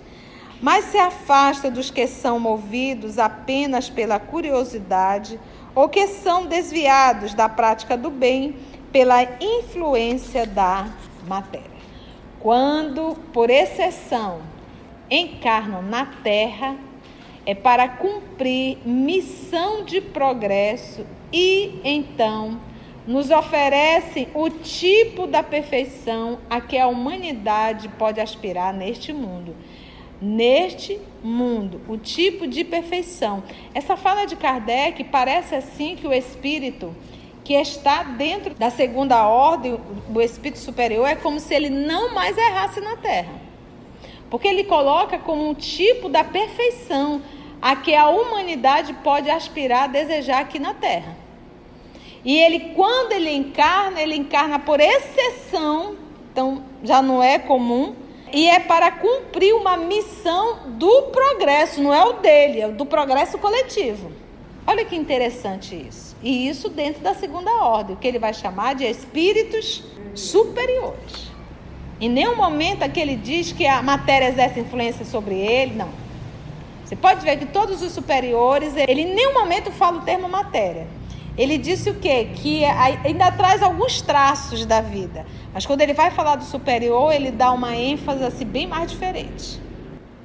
mas 0.61 0.85
se 0.85 0.97
afasta 0.97 1.69
dos 1.69 1.89
que 1.89 2.07
são 2.07 2.39
movidos 2.39 3.19
apenas 3.19 3.89
pela 3.89 4.19
curiosidade 4.19 5.39
ou 5.75 5.89
que 5.89 6.07
são 6.07 6.45
desviados 6.45 7.33
da 7.33 7.49
prática 7.49 7.97
do 7.97 8.09
bem 8.09 8.55
pela 8.91 9.23
influência 9.41 10.45
da 10.45 10.87
matéria. 11.27 11.73
Quando, 12.39 13.17
por 13.33 13.49
exceção, 13.49 14.41
encarnam 15.09 15.81
na 15.81 16.05
Terra, 16.05 16.75
é 17.45 17.53
para 17.53 17.87
cumprir 17.87 18.77
missão 18.85 19.83
de 19.83 19.99
progresso 19.99 21.05
e 21.31 21.79
então 21.83 22.59
nos 23.05 23.29
oferecem 23.29 24.29
o 24.33 24.49
tipo 24.49 25.27
da 25.27 25.43
perfeição 25.43 26.39
a 26.49 26.61
que 26.61 26.77
a 26.77 26.87
humanidade 26.87 27.89
pode 27.89 28.21
aspirar 28.21 28.73
neste 28.73 29.11
mundo. 29.11 29.55
Neste 30.21 30.97
mundo, 31.21 31.81
o 31.89 31.97
tipo 31.97 32.47
de 32.47 32.63
perfeição. 32.63 33.43
Essa 33.73 33.97
fala 33.97 34.23
de 34.25 34.37
Kardec 34.37 35.03
parece 35.05 35.53
assim 35.53 35.97
que 35.97 36.07
o 36.07 36.13
espírito 36.13 36.95
que 37.43 37.53
está 37.53 38.03
dentro 38.03 38.55
da 38.55 38.69
segunda 38.69 39.27
ordem, 39.27 39.77
o 40.13 40.21
espírito 40.21 40.59
superior, 40.59 41.05
é 41.05 41.15
como 41.15 41.41
se 41.41 41.53
ele 41.53 41.69
não 41.69 42.13
mais 42.13 42.37
errasse 42.37 42.79
na 42.79 42.95
terra. 42.95 43.42
Porque 44.33 44.47
ele 44.47 44.63
coloca 44.63 45.19
como 45.19 45.47
um 45.47 45.53
tipo 45.53 46.09
da 46.09 46.23
perfeição 46.23 47.21
a 47.61 47.75
que 47.75 47.93
a 47.93 48.09
humanidade 48.09 48.91
pode 49.03 49.29
aspirar, 49.29 49.87
desejar 49.87 50.39
aqui 50.41 50.57
na 50.57 50.73
terra. 50.73 51.15
E 52.25 52.39
ele, 52.39 52.71
quando 52.75 53.11
ele 53.11 53.29
encarna, 53.29 54.01
ele 54.01 54.15
encarna 54.15 54.57
por 54.57 54.79
exceção, 54.79 55.95
então 56.31 56.63
já 56.83 56.99
não 56.99 57.21
é 57.21 57.37
comum, 57.37 57.93
e 58.33 58.49
é 58.49 58.59
para 58.59 58.89
cumprir 58.89 59.53
uma 59.53 59.77
missão 59.77 60.61
do 60.65 61.03
progresso, 61.11 61.79
não 61.79 61.93
é 61.93 62.03
o 62.03 62.13
dele, 62.13 62.61
é 62.61 62.67
o 62.67 62.71
do 62.71 62.87
progresso 62.87 63.37
coletivo. 63.37 64.11
Olha 64.65 64.83
que 64.83 64.95
interessante 64.95 65.75
isso. 65.75 66.17
E 66.23 66.49
isso 66.49 66.69
dentro 66.69 67.03
da 67.03 67.13
segunda 67.13 67.51
ordem, 67.51 67.95
o 67.95 67.99
que 67.99 68.07
ele 68.07 68.17
vai 68.17 68.33
chamar 68.33 68.73
de 68.73 68.83
espíritos 68.83 69.83
superiores. 70.15 71.32
Em 71.99 72.09
nenhum 72.09 72.35
momento 72.35 72.83
aqui 72.83 72.99
ele 72.99 73.15
diz 73.15 73.51
que 73.51 73.65
a 73.65 73.81
matéria 73.81 74.27
exerce 74.27 74.59
influência 74.59 75.05
sobre 75.05 75.35
ele, 75.35 75.75
não. 75.75 75.89
Você 76.83 76.95
pode 76.95 77.23
ver 77.23 77.37
que 77.37 77.45
todos 77.45 77.81
os 77.81 77.91
superiores, 77.91 78.75
ele 78.75 79.01
em 79.01 79.15
nenhum 79.15 79.33
momento 79.33 79.71
fala 79.71 79.99
o 79.99 80.01
termo 80.01 80.27
matéria. 80.27 80.87
Ele 81.37 81.57
disse 81.57 81.89
o 81.89 81.95
quê? 81.95 82.29
Que 82.35 82.63
ainda 82.65 83.31
traz 83.31 83.63
alguns 83.63 84.01
traços 84.01 84.65
da 84.65 84.81
vida. 84.81 85.25
Mas 85.53 85.65
quando 85.65 85.81
ele 85.81 85.93
vai 85.93 86.11
falar 86.11 86.35
do 86.35 86.43
superior, 86.43 87.11
ele 87.11 87.31
dá 87.31 87.51
uma 87.51 87.75
ênfase 87.75 88.23
assim, 88.23 88.45
bem 88.45 88.67
mais 88.67 88.91
diferente. 88.91 89.59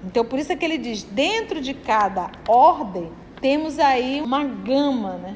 Então, 0.05 0.25
por 0.25 0.39
isso 0.39 0.53
é 0.53 0.57
que 0.57 0.65
ele 0.65 0.77
diz: 0.77 1.03
dentro 1.03 1.61
de 1.61 1.73
cada 1.73 2.31
ordem, 2.47 3.11
temos 3.41 3.79
aí 3.79 4.21
uma 4.21 4.45
gama, 4.45 5.15
né? 5.15 5.35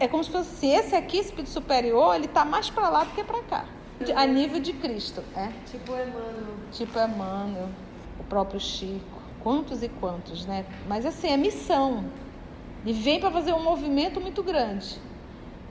É 0.00 0.08
como 0.08 0.24
se 0.24 0.30
fosse 0.30 0.66
esse 0.66 0.96
aqui, 0.96 1.18
espírito 1.18 1.50
superior, 1.50 2.14
ele 2.14 2.24
está 2.24 2.44
mais 2.44 2.70
para 2.70 2.88
lá 2.88 3.04
do 3.04 3.10
que 3.10 3.22
para 3.22 3.42
cá. 3.42 3.64
A 4.12 4.26
nível 4.26 4.60
de 4.60 4.72
Cristo, 4.72 5.22
é? 5.36 5.50
Tipo 5.70 5.92
Emmanuel. 5.92 6.56
Tipo 6.72 6.98
Emmanuel, 6.98 7.68
o 8.18 8.24
próprio 8.24 8.60
Chico. 8.60 9.22
Quantos 9.42 9.82
e 9.82 9.88
quantos, 9.88 10.46
né? 10.46 10.64
Mas 10.88 11.04
assim, 11.04 11.28
é 11.28 11.36
missão. 11.36 12.04
E 12.84 12.92
vem 12.92 13.20
para 13.20 13.30
fazer 13.30 13.52
um 13.52 13.62
movimento 13.62 14.20
muito 14.20 14.42
grande. 14.42 14.98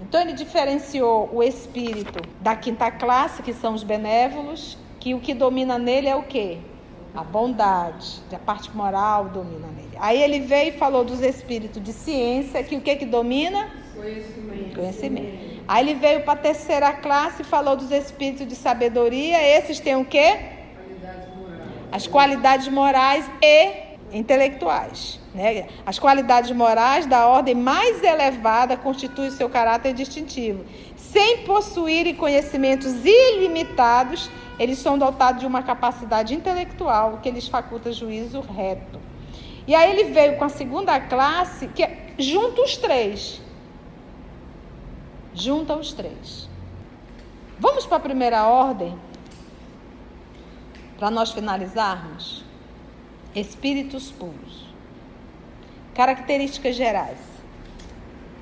Então 0.02 0.22
ele 0.22 0.34
diferenciou 0.34 1.30
o 1.34 1.42
espírito 1.42 2.22
da 2.42 2.56
quinta 2.56 2.92
classe, 2.92 3.42
que 3.42 3.54
são 3.54 3.74
os 3.74 3.84
benévolos, 3.84 4.78
que 5.00 5.14
o 5.14 5.20
que 5.20 5.34
domina 5.34 5.78
nele 5.78 6.08
é 6.08 6.16
o 6.16 6.24
quê? 6.24 6.60
A 7.16 7.24
bondade, 7.24 8.22
a 8.32 8.40
parte 8.40 8.76
moral 8.76 9.30
domina 9.30 9.68
nele. 9.68 9.96
Aí 10.00 10.22
ele 10.22 10.40
veio 10.40 10.70
e 10.70 10.78
falou 10.78 11.06
dos 11.06 11.22
espíritos 11.22 11.82
de 11.82 11.94
ciência, 11.94 12.64
que 12.64 12.76
o 12.76 12.82
que 12.82 12.96
que 12.96 13.06
domina? 13.06 13.83
Conhecimento. 14.04 14.76
Conhecimento. 14.76 15.64
Aí 15.66 15.88
ele 15.88 15.98
veio 15.98 16.24
para 16.24 16.34
a 16.34 16.36
terceira 16.36 16.92
classe 16.92 17.42
e 17.42 17.46
falou 17.46 17.78
dos 17.78 17.90
espíritos 17.90 18.46
de 18.46 18.56
sabedoria. 18.56 19.42
Esses 19.58 19.80
têm 19.80 19.96
o 19.96 20.04
quê? 20.04 20.40
Qualidades 20.76 21.28
morais. 21.38 21.72
As 21.90 22.08
qualidades 22.08 22.68
morais 22.68 23.32
e 23.42 24.18
intelectuais. 24.18 25.22
Né? 25.34 25.68
As 25.86 25.98
qualidades 25.98 26.52
morais 26.52 27.06
da 27.06 27.28
ordem 27.28 27.56
mais 27.56 28.04
elevada 28.04 28.76
constituem 28.76 29.32
seu 29.32 29.50
caráter 29.50 29.94
distintivo. 29.94 30.66
Sem 30.98 31.40
possuírem 31.40 32.14
conhecimentos 32.14 33.06
ilimitados, 33.06 34.30
eles 34.60 34.80
são 34.80 34.98
dotados 34.98 35.40
de 35.40 35.48
uma 35.48 35.64
capacidade 35.64 36.36
intelectual 36.36 37.20
que 37.24 37.32
lhes 37.32 37.48
faculta 37.48 37.92
juízo 37.94 38.42
reto. 38.42 39.00
E 39.66 39.74
aí 39.74 39.92
ele 39.92 40.12
veio 40.12 40.36
com 40.38 40.44
a 40.44 40.50
segunda 40.50 41.00
classe, 41.00 41.68
que 41.68 41.82
é, 41.82 42.08
junta 42.20 42.62
os 42.62 42.76
três. 42.76 43.42
Junta 45.34 45.76
os 45.76 45.94
três. 45.94 46.50
Vamos 47.60 47.86
para 47.86 47.98
a 47.98 48.02
primeira 48.02 48.46
ordem? 48.46 48.98
Para 50.98 51.10
nós 51.10 51.32
finalizarmos? 51.32 52.44
Espíritos 53.36 54.12
puros. 54.12 54.68
Características 55.96 56.76
gerais. 56.76 57.20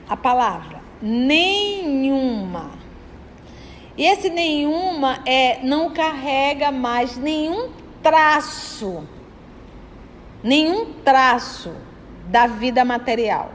A 0.08 0.18
palavra 0.18 0.82
nenhuma. 1.02 2.72
E 3.98 4.06
esse 4.06 4.30
nenhuma 4.30 5.20
é 5.26 5.60
não 5.64 5.90
carrega 5.90 6.72
mais 6.72 7.18
nenhum 7.18 7.72
traço, 8.02 9.04
nenhum 10.44 10.94
traço 11.04 11.74
da 12.28 12.48
vida 12.48 12.86
material. 12.86 13.52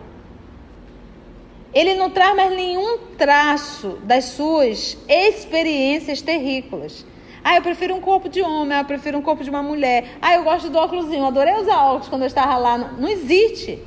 Ele 1.76 1.92
não 1.92 2.08
traz 2.08 2.34
mais 2.34 2.56
nenhum 2.56 2.96
traço 3.18 3.98
das 4.02 4.24
suas 4.24 4.96
experiências 5.06 6.22
terrícolas. 6.22 7.04
Ah, 7.44 7.56
eu 7.56 7.60
prefiro 7.60 7.94
um 7.94 8.00
corpo 8.00 8.30
de 8.30 8.40
homem, 8.40 8.74
ah, 8.74 8.80
eu 8.80 8.86
prefiro 8.86 9.18
um 9.18 9.20
corpo 9.20 9.44
de 9.44 9.50
uma 9.50 9.62
mulher. 9.62 10.16
Ah, 10.22 10.34
eu 10.36 10.42
gosto 10.42 10.70
do 10.70 10.78
óculosinho, 10.78 11.26
adorei 11.26 11.52
usar 11.56 11.84
óculos 11.84 12.08
quando 12.08 12.22
eu 12.22 12.28
estava 12.28 12.56
lá. 12.56 12.78
Não 12.78 13.06
existe. 13.06 13.78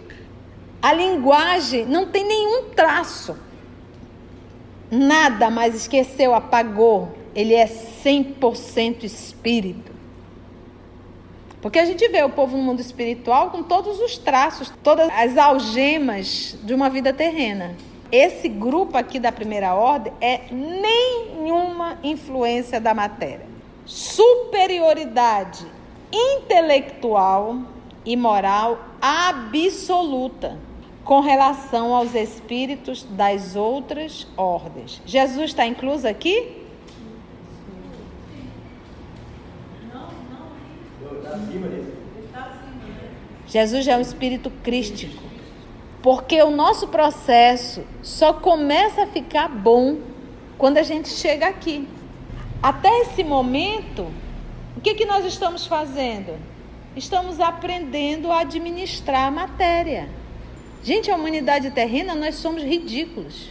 A 0.80 0.94
linguagem 0.94 1.84
não 1.88 2.06
tem 2.06 2.24
nenhum 2.24 2.66
traço. 2.76 3.36
Nada 4.92 5.50
mais 5.50 5.74
esqueceu, 5.74 6.36
apagou. 6.36 7.18
Ele 7.34 7.56
é 7.56 7.66
100% 7.66 9.04
espírito. 9.04 9.89
Porque 11.62 11.80
a 11.80 11.86
gente 11.86 12.08
vê 12.08 12.24
o 12.24 12.30
povo 12.30 12.56
no 12.56 12.64
mundo 12.64 12.80
espiritual 12.80 13.50
com 13.52 13.62
todos 13.64 14.00
os 14.00 14.18
traços, 14.18 14.72
todas 14.82 15.10
as 15.12 15.38
algemas 15.38 16.58
de 16.64 16.74
uma 16.74 16.90
vida 16.90 17.12
terrena. 17.12 17.76
Esse 18.12 18.48
grupo 18.48 18.98
aqui 18.98 19.20
da 19.20 19.32
primeira 19.32 19.76
ordem 19.76 20.12
é 20.20 20.42
nenhuma 20.52 22.00
influência 22.04 22.80
da 22.80 22.94
matéria. 22.94 23.46
Superioridade 23.86 25.66
intelectual 26.12 27.58
e 28.06 28.16
moral 28.16 28.80
absoluta 29.02 30.58
com 31.04 31.20
relação 31.20 31.94
aos 31.94 32.16
espíritos 32.16 33.04
das 33.04 33.56
outras 33.56 34.28
ordens. 34.38 35.02
Jesus 35.06 35.52
está 35.52 35.66
incluso 35.66 36.08
aqui? 36.08 36.59
Jesus 43.50 43.84
já 43.84 43.94
é 43.94 43.98
um 43.98 44.02
espírito 44.02 44.52
crístico. 44.64 45.24
Porque 46.02 46.42
o 46.42 46.52
nosso 46.52 46.88
processo 46.88 47.84
só 48.02 48.32
começa 48.32 49.04
a 49.04 49.08
ficar 49.08 49.50
bom 49.50 49.98
quando 50.58 50.78
a 50.78 50.84
gente 50.84 51.10
chega 51.10 51.48
aqui. 51.48 51.88
Até 52.62 52.90
esse 53.00 53.24
momento, 53.24 54.08
o 54.78 54.82
que, 54.82 54.94
que 54.94 55.06
nós 55.06 55.26
estamos 55.26 55.66
fazendo? 55.66 56.38
Estamos 56.96 57.40
aprendendo 57.40 58.32
a 58.32 58.42
administrar 58.42 59.28
a 59.28 59.32
matéria. 59.32 60.08
Gente, 60.84 61.12
a 61.12 61.16
humanidade 61.16 61.72
terrena, 61.72 62.16
nós 62.16 62.36
somos 62.36 62.64
ridículos. 62.64 63.50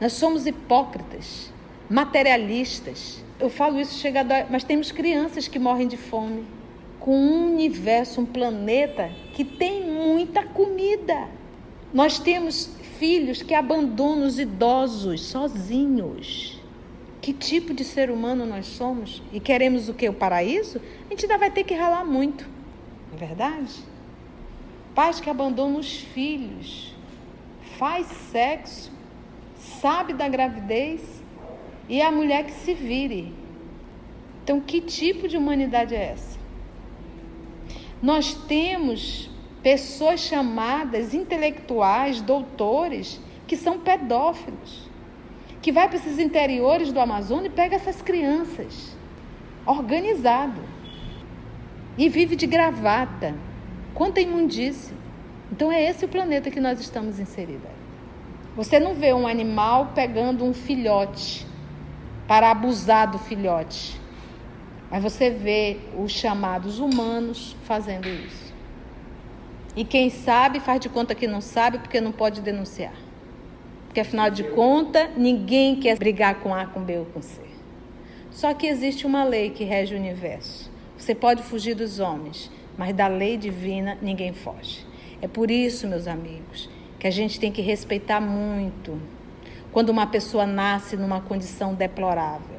Nós 0.00 0.12
somos 0.12 0.46
hipócritas, 0.46 1.52
materialistas. 1.90 3.22
Eu 3.40 3.50
falo 3.50 3.80
isso 3.80 3.98
chega 3.98 4.20
a 4.20 4.46
mas 4.48 4.64
temos 4.64 4.92
crianças 4.92 5.48
que 5.48 5.58
morrem 5.58 5.88
de 5.88 5.96
fome 5.96 6.55
com 7.06 7.16
um 7.16 7.54
universo, 7.54 8.20
um 8.20 8.26
planeta 8.26 9.12
que 9.32 9.44
tem 9.44 9.88
muita 9.88 10.42
comida. 10.42 11.28
Nós 11.94 12.18
temos 12.18 12.68
filhos 12.98 13.42
que 13.42 13.54
abandonam 13.54 14.26
os 14.26 14.40
idosos 14.40 15.22
sozinhos. 15.22 16.60
Que 17.20 17.32
tipo 17.32 17.72
de 17.72 17.84
ser 17.84 18.10
humano 18.10 18.44
nós 18.44 18.66
somos? 18.66 19.22
E 19.32 19.38
queremos 19.38 19.88
o 19.88 19.94
que? 19.94 20.08
O 20.08 20.12
paraíso? 20.12 20.80
A 21.06 21.10
gente 21.10 21.26
ainda 21.26 21.38
vai 21.38 21.48
ter 21.48 21.62
que 21.62 21.74
ralar 21.74 22.04
muito. 22.04 22.44
Não 23.08 23.14
é 23.14 23.24
verdade? 23.24 23.84
Pais 24.92 25.20
que 25.20 25.30
abandonam 25.30 25.78
os 25.78 25.98
filhos, 25.98 26.92
faz 27.78 28.08
sexo, 28.32 28.90
sabe 29.54 30.12
da 30.12 30.28
gravidez 30.28 31.22
e 31.88 32.00
é 32.00 32.04
a 32.04 32.10
mulher 32.10 32.46
que 32.46 32.52
se 32.52 32.74
vire. 32.74 33.32
Então, 34.42 34.60
que 34.60 34.80
tipo 34.80 35.28
de 35.28 35.36
humanidade 35.36 35.94
é 35.94 36.10
essa? 36.10 36.35
Nós 38.02 38.34
temos 38.34 39.30
pessoas 39.62 40.20
chamadas 40.20 41.14
intelectuais, 41.14 42.20
doutores, 42.20 43.20
que 43.46 43.56
são 43.56 43.78
pedófilos, 43.78 44.88
que 45.62 45.72
vai 45.72 45.88
para 45.88 45.96
esses 45.96 46.18
interiores 46.18 46.92
do 46.92 47.00
Amazonas 47.00 47.46
e 47.46 47.50
pega 47.50 47.76
essas 47.76 48.02
crianças, 48.02 48.96
organizado, 49.64 50.60
e 51.98 52.08
vive 52.08 52.36
de 52.36 52.46
gravata. 52.46 53.34
Quanta 53.94 54.20
imundície. 54.20 54.94
Então 55.50 55.72
é 55.72 55.82
esse 55.82 56.04
o 56.04 56.08
planeta 56.08 56.50
que 56.50 56.60
nós 56.60 56.78
estamos 56.78 57.18
inseridos. 57.18 57.70
Você 58.54 58.78
não 58.78 58.94
vê 58.94 59.12
um 59.12 59.26
animal 59.26 59.92
pegando 59.94 60.44
um 60.44 60.52
filhote 60.52 61.46
para 62.26 62.50
abusar 62.50 63.10
do 63.10 63.18
filhote. 63.18 64.00
Mas 64.90 65.02
você 65.02 65.30
vê 65.30 65.78
os 65.98 66.12
chamados 66.12 66.78
humanos 66.78 67.56
fazendo 67.64 68.08
isso. 68.08 68.54
E 69.74 69.84
quem 69.84 70.08
sabe 70.08 70.60
faz 70.60 70.80
de 70.80 70.88
conta 70.88 71.14
que 71.14 71.26
não 71.26 71.40
sabe 71.40 71.78
porque 71.78 72.00
não 72.00 72.12
pode 72.12 72.40
denunciar. 72.40 72.94
Porque 73.86 74.00
afinal 74.00 74.30
de 74.30 74.44
contas, 74.44 75.10
ninguém 75.16 75.76
quer 75.76 75.98
brigar 75.98 76.36
com 76.36 76.54
A, 76.54 76.66
com 76.66 76.80
B 76.82 76.98
ou 76.98 77.04
com 77.06 77.20
C. 77.20 77.40
Só 78.30 78.52
que 78.54 78.66
existe 78.66 79.06
uma 79.06 79.24
lei 79.24 79.50
que 79.50 79.64
rege 79.64 79.94
o 79.94 79.98
universo. 79.98 80.70
Você 80.96 81.14
pode 81.14 81.42
fugir 81.42 81.74
dos 81.74 81.98
homens, 82.00 82.50
mas 82.76 82.94
da 82.94 83.06
lei 83.06 83.36
divina 83.36 83.98
ninguém 84.00 84.32
foge. 84.32 84.86
É 85.20 85.26
por 85.28 85.50
isso, 85.50 85.88
meus 85.88 86.06
amigos, 86.06 86.68
que 86.98 87.06
a 87.06 87.10
gente 87.10 87.40
tem 87.40 87.50
que 87.50 87.62
respeitar 87.62 88.20
muito 88.20 89.00
quando 89.72 89.90
uma 89.90 90.06
pessoa 90.06 90.46
nasce 90.46 90.96
numa 90.96 91.20
condição 91.20 91.74
deplorável. 91.74 92.56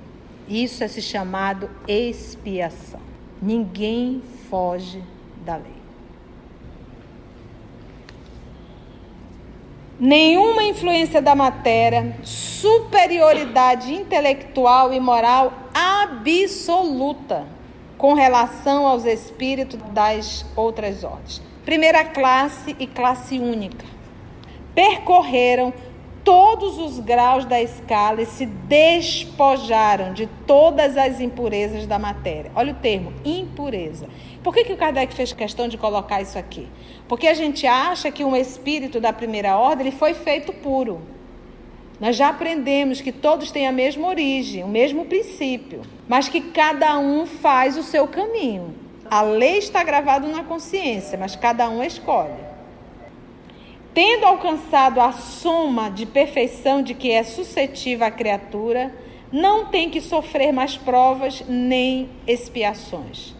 Isso 0.47 0.83
é 0.83 0.87
se 0.87 1.01
chamado 1.01 1.69
expiação. 1.87 3.01
Ninguém 3.41 4.21
foge 4.49 5.03
da 5.45 5.55
lei. 5.55 5.77
Nenhuma 9.99 10.63
influência 10.63 11.21
da 11.21 11.33
matéria, 11.33 12.15
superioridade 12.23 13.91
intelectual 13.93 14.93
e 14.93 14.99
moral 14.99 15.51
absoluta 15.73 17.45
com 17.97 18.13
relação 18.13 18.85
aos 18.85 19.05
espíritos 19.05 19.79
das 19.91 20.45
outras 20.55 21.03
ordens. 21.03 21.41
Primeira 21.65 22.05
classe 22.05 22.75
e 22.79 22.85
classe 22.85 23.39
única. 23.39 23.83
Percorreram 24.75 25.73
todos 26.27 26.77
os 26.77 26.99
graus 26.99 27.45
da 27.45 27.61
escala 27.61 28.21
e 28.21 28.25
se 28.25 28.45
despojaram 28.45 30.11
de 30.11 30.27
todas 30.45 30.97
as 30.97 31.21
impurezas 31.21 31.87
da 31.87 31.97
matéria. 31.97 32.51
Olha 32.53 32.73
o 32.73 32.75
termo, 32.75 33.13
impureza. 33.23 34.09
Por 34.43 34.53
que, 34.53 34.65
que 34.65 34.73
o 34.73 34.75
Kardec 34.75 35.13
fez 35.13 35.31
questão 35.31 35.69
de 35.69 35.77
colocar 35.77 36.21
isso 36.21 36.37
aqui? 36.37 36.67
Porque 37.07 37.29
a 37.29 37.33
gente 37.33 37.65
acha 37.65 38.11
que 38.11 38.25
um 38.25 38.35
espírito 38.35 38.99
da 38.99 39.13
primeira 39.13 39.57
ordem 39.57 39.87
ele 39.87 39.95
foi 39.95 40.13
feito 40.13 40.51
puro. 40.51 40.99
Nós 41.97 42.17
já 42.17 42.27
aprendemos 42.27 42.99
que 42.99 43.13
todos 43.13 43.49
têm 43.49 43.65
a 43.65 43.71
mesma 43.71 44.09
origem, 44.09 44.65
o 44.65 44.67
mesmo 44.67 45.05
princípio, 45.05 45.81
mas 46.09 46.27
que 46.27 46.41
cada 46.41 46.99
um 46.99 47.25
faz 47.25 47.77
o 47.77 47.83
seu 47.83 48.05
caminho. 48.05 48.75
A 49.09 49.21
lei 49.21 49.59
está 49.59 49.81
gravada 49.81 50.27
na 50.27 50.43
consciência, 50.43 51.17
mas 51.17 51.37
cada 51.37 51.69
um 51.69 51.81
escolhe 51.81 52.46
tendo 53.93 54.25
alcançado 54.25 54.99
a 54.99 55.11
soma 55.11 55.89
de 55.89 56.05
perfeição 56.05 56.81
de 56.81 56.93
que 56.93 57.11
é 57.11 57.23
suscetível 57.23 58.05
a 58.05 58.11
criatura, 58.11 58.93
não 59.31 59.65
tem 59.65 59.89
que 59.89 59.99
sofrer 59.99 60.51
mais 60.51 60.77
provas 60.77 61.43
nem 61.47 62.09
expiações, 62.25 63.35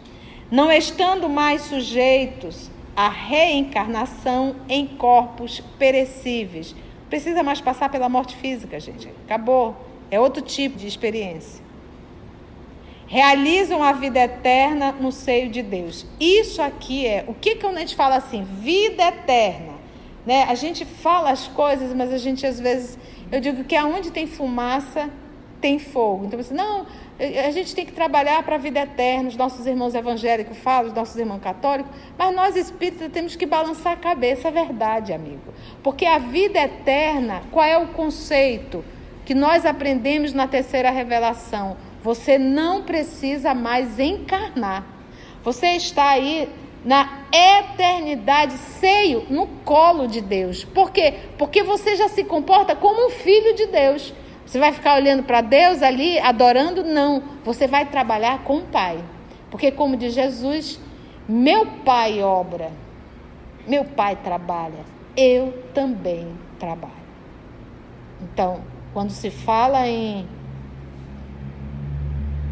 não 0.50 0.70
estando 0.70 1.28
mais 1.28 1.62
sujeitos 1.62 2.70
à 2.94 3.08
reencarnação 3.08 4.56
em 4.68 4.86
corpos 4.86 5.62
perecíveis. 5.78 6.74
Precisa 7.08 7.42
mais 7.42 7.60
passar 7.60 7.88
pela 7.88 8.08
morte 8.08 8.36
física, 8.36 8.78
gente. 8.78 9.08
Acabou. 9.24 9.76
É 10.10 10.18
outro 10.18 10.42
tipo 10.42 10.76
de 10.76 10.86
experiência. 10.86 11.62
Realizam 13.06 13.82
a 13.82 13.92
vida 13.92 14.20
eterna 14.20 14.92
no 14.92 15.10
seio 15.10 15.48
de 15.48 15.62
Deus. 15.62 16.06
Isso 16.20 16.60
aqui 16.60 17.06
é 17.06 17.24
o 17.26 17.34
que, 17.34 17.54
que 17.56 17.64
a 17.64 17.74
gente 17.78 17.96
fala 17.96 18.16
assim? 18.16 18.42
Vida 18.42 19.02
eterna. 19.04 19.77
Né? 20.28 20.44
A 20.46 20.54
gente 20.54 20.84
fala 20.84 21.30
as 21.30 21.48
coisas, 21.48 21.94
mas 21.94 22.12
a 22.12 22.18
gente 22.18 22.46
às 22.46 22.60
vezes, 22.60 22.98
eu 23.32 23.40
digo 23.40 23.64
que 23.64 23.74
aonde 23.74 24.10
tem 24.10 24.26
fumaça, 24.26 25.08
tem 25.58 25.78
fogo. 25.78 26.26
Então, 26.26 26.38
não, 26.50 26.86
a 27.46 27.50
gente 27.50 27.74
tem 27.74 27.86
que 27.86 27.92
trabalhar 27.92 28.42
para 28.42 28.56
a 28.56 28.58
vida 28.58 28.78
eterna. 28.80 29.30
Os 29.30 29.36
nossos 29.36 29.64
irmãos 29.64 29.94
evangélicos 29.94 30.58
falam, 30.58 30.88
os 30.88 30.94
nossos 30.94 31.16
irmãos 31.16 31.40
católicos, 31.40 31.90
mas 32.18 32.36
nós 32.36 32.56
espíritas 32.56 33.10
temos 33.10 33.36
que 33.36 33.46
balançar 33.46 33.94
a 33.94 33.96
cabeça, 33.96 34.48
é 34.48 34.50
verdade, 34.50 35.14
amigo. 35.14 35.54
Porque 35.82 36.04
a 36.04 36.18
vida 36.18 36.58
eterna, 36.58 37.40
qual 37.50 37.64
é 37.64 37.78
o 37.78 37.86
conceito 37.88 38.84
que 39.24 39.34
nós 39.34 39.64
aprendemos 39.64 40.34
na 40.34 40.46
terceira 40.46 40.90
revelação? 40.90 41.78
Você 42.02 42.36
não 42.36 42.82
precisa 42.82 43.54
mais 43.54 43.98
encarnar. 43.98 44.84
Você 45.42 45.68
está 45.68 46.10
aí 46.10 46.50
na 46.84 47.24
eternidade, 47.32 48.56
seio 48.56 49.26
no 49.28 49.46
colo 49.64 50.06
de 50.06 50.20
Deus. 50.20 50.64
Por 50.64 50.90
quê? 50.90 51.14
Porque 51.36 51.62
você 51.62 51.96
já 51.96 52.08
se 52.08 52.24
comporta 52.24 52.76
como 52.76 53.06
um 53.06 53.10
filho 53.10 53.54
de 53.54 53.66
Deus. 53.66 54.14
Você 54.46 54.58
vai 54.58 54.72
ficar 54.72 54.94
olhando 54.96 55.22
para 55.24 55.40
Deus 55.40 55.82
ali, 55.82 56.18
adorando? 56.18 56.82
Não. 56.82 57.22
Você 57.44 57.66
vai 57.66 57.84
trabalhar 57.86 58.44
com 58.44 58.58
o 58.58 58.62
Pai. 58.62 58.98
Porque, 59.50 59.70
como 59.70 59.96
diz 59.96 60.14
Jesus, 60.14 60.80
meu 61.28 61.66
pai 61.84 62.22
obra, 62.22 62.70
meu 63.66 63.84
pai 63.84 64.16
trabalha, 64.16 64.84
eu 65.16 65.62
também 65.74 66.26
trabalho. 66.58 66.92
Então, 68.20 68.62
quando 68.92 69.10
se 69.10 69.30
fala 69.30 69.86
em 69.86 70.26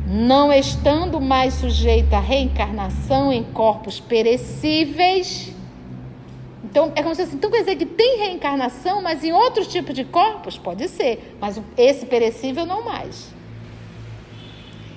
não 0.06 0.52
estando 0.52 1.20
mais 1.20 1.54
sujeito 1.54 2.14
à 2.14 2.20
reencarnação 2.20 3.32
em 3.32 3.42
corpos 3.42 3.98
perecíveis, 3.98 5.52
então, 6.76 6.92
é 6.94 7.02
como 7.02 7.14
se 7.14 7.22
assim, 7.22 7.36
então 7.36 7.50
quer 7.50 7.60
dizer 7.60 7.76
que 7.76 7.86
tem 7.86 8.18
reencarnação, 8.18 9.00
mas 9.00 9.24
em 9.24 9.32
outros 9.32 9.66
tipos 9.66 9.94
de 9.94 10.04
corpos? 10.04 10.58
Pode 10.58 10.88
ser, 10.88 11.34
mas 11.40 11.58
esse 11.74 12.04
perecível 12.04 12.66
não 12.66 12.84
mais. 12.84 13.32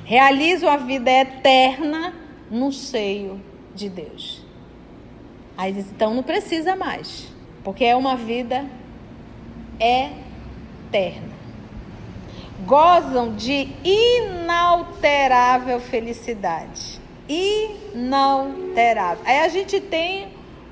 Realizo 0.03 0.67
a 0.67 0.75
vida 0.75 1.09
eterna 1.09 2.13
no 2.51 2.73
seio 2.73 3.39
de 3.73 3.87
Deus. 3.87 4.41
Aí 5.55 5.71
então 5.71 6.13
não 6.13 6.21
precisa 6.23 6.75
mais, 6.75 7.27
porque 7.63 7.85
é 7.85 7.95
uma 7.95 8.17
vida 8.17 8.65
eterna. 9.79 11.28
Gozam 12.65 13.35
de 13.35 13.69
inalterável 13.83 15.79
felicidade. 15.79 16.99
Inalterável. 17.27 19.23
Aí 19.25 19.39
a 19.39 19.47
gente 19.47 19.79
tem 19.79 20.27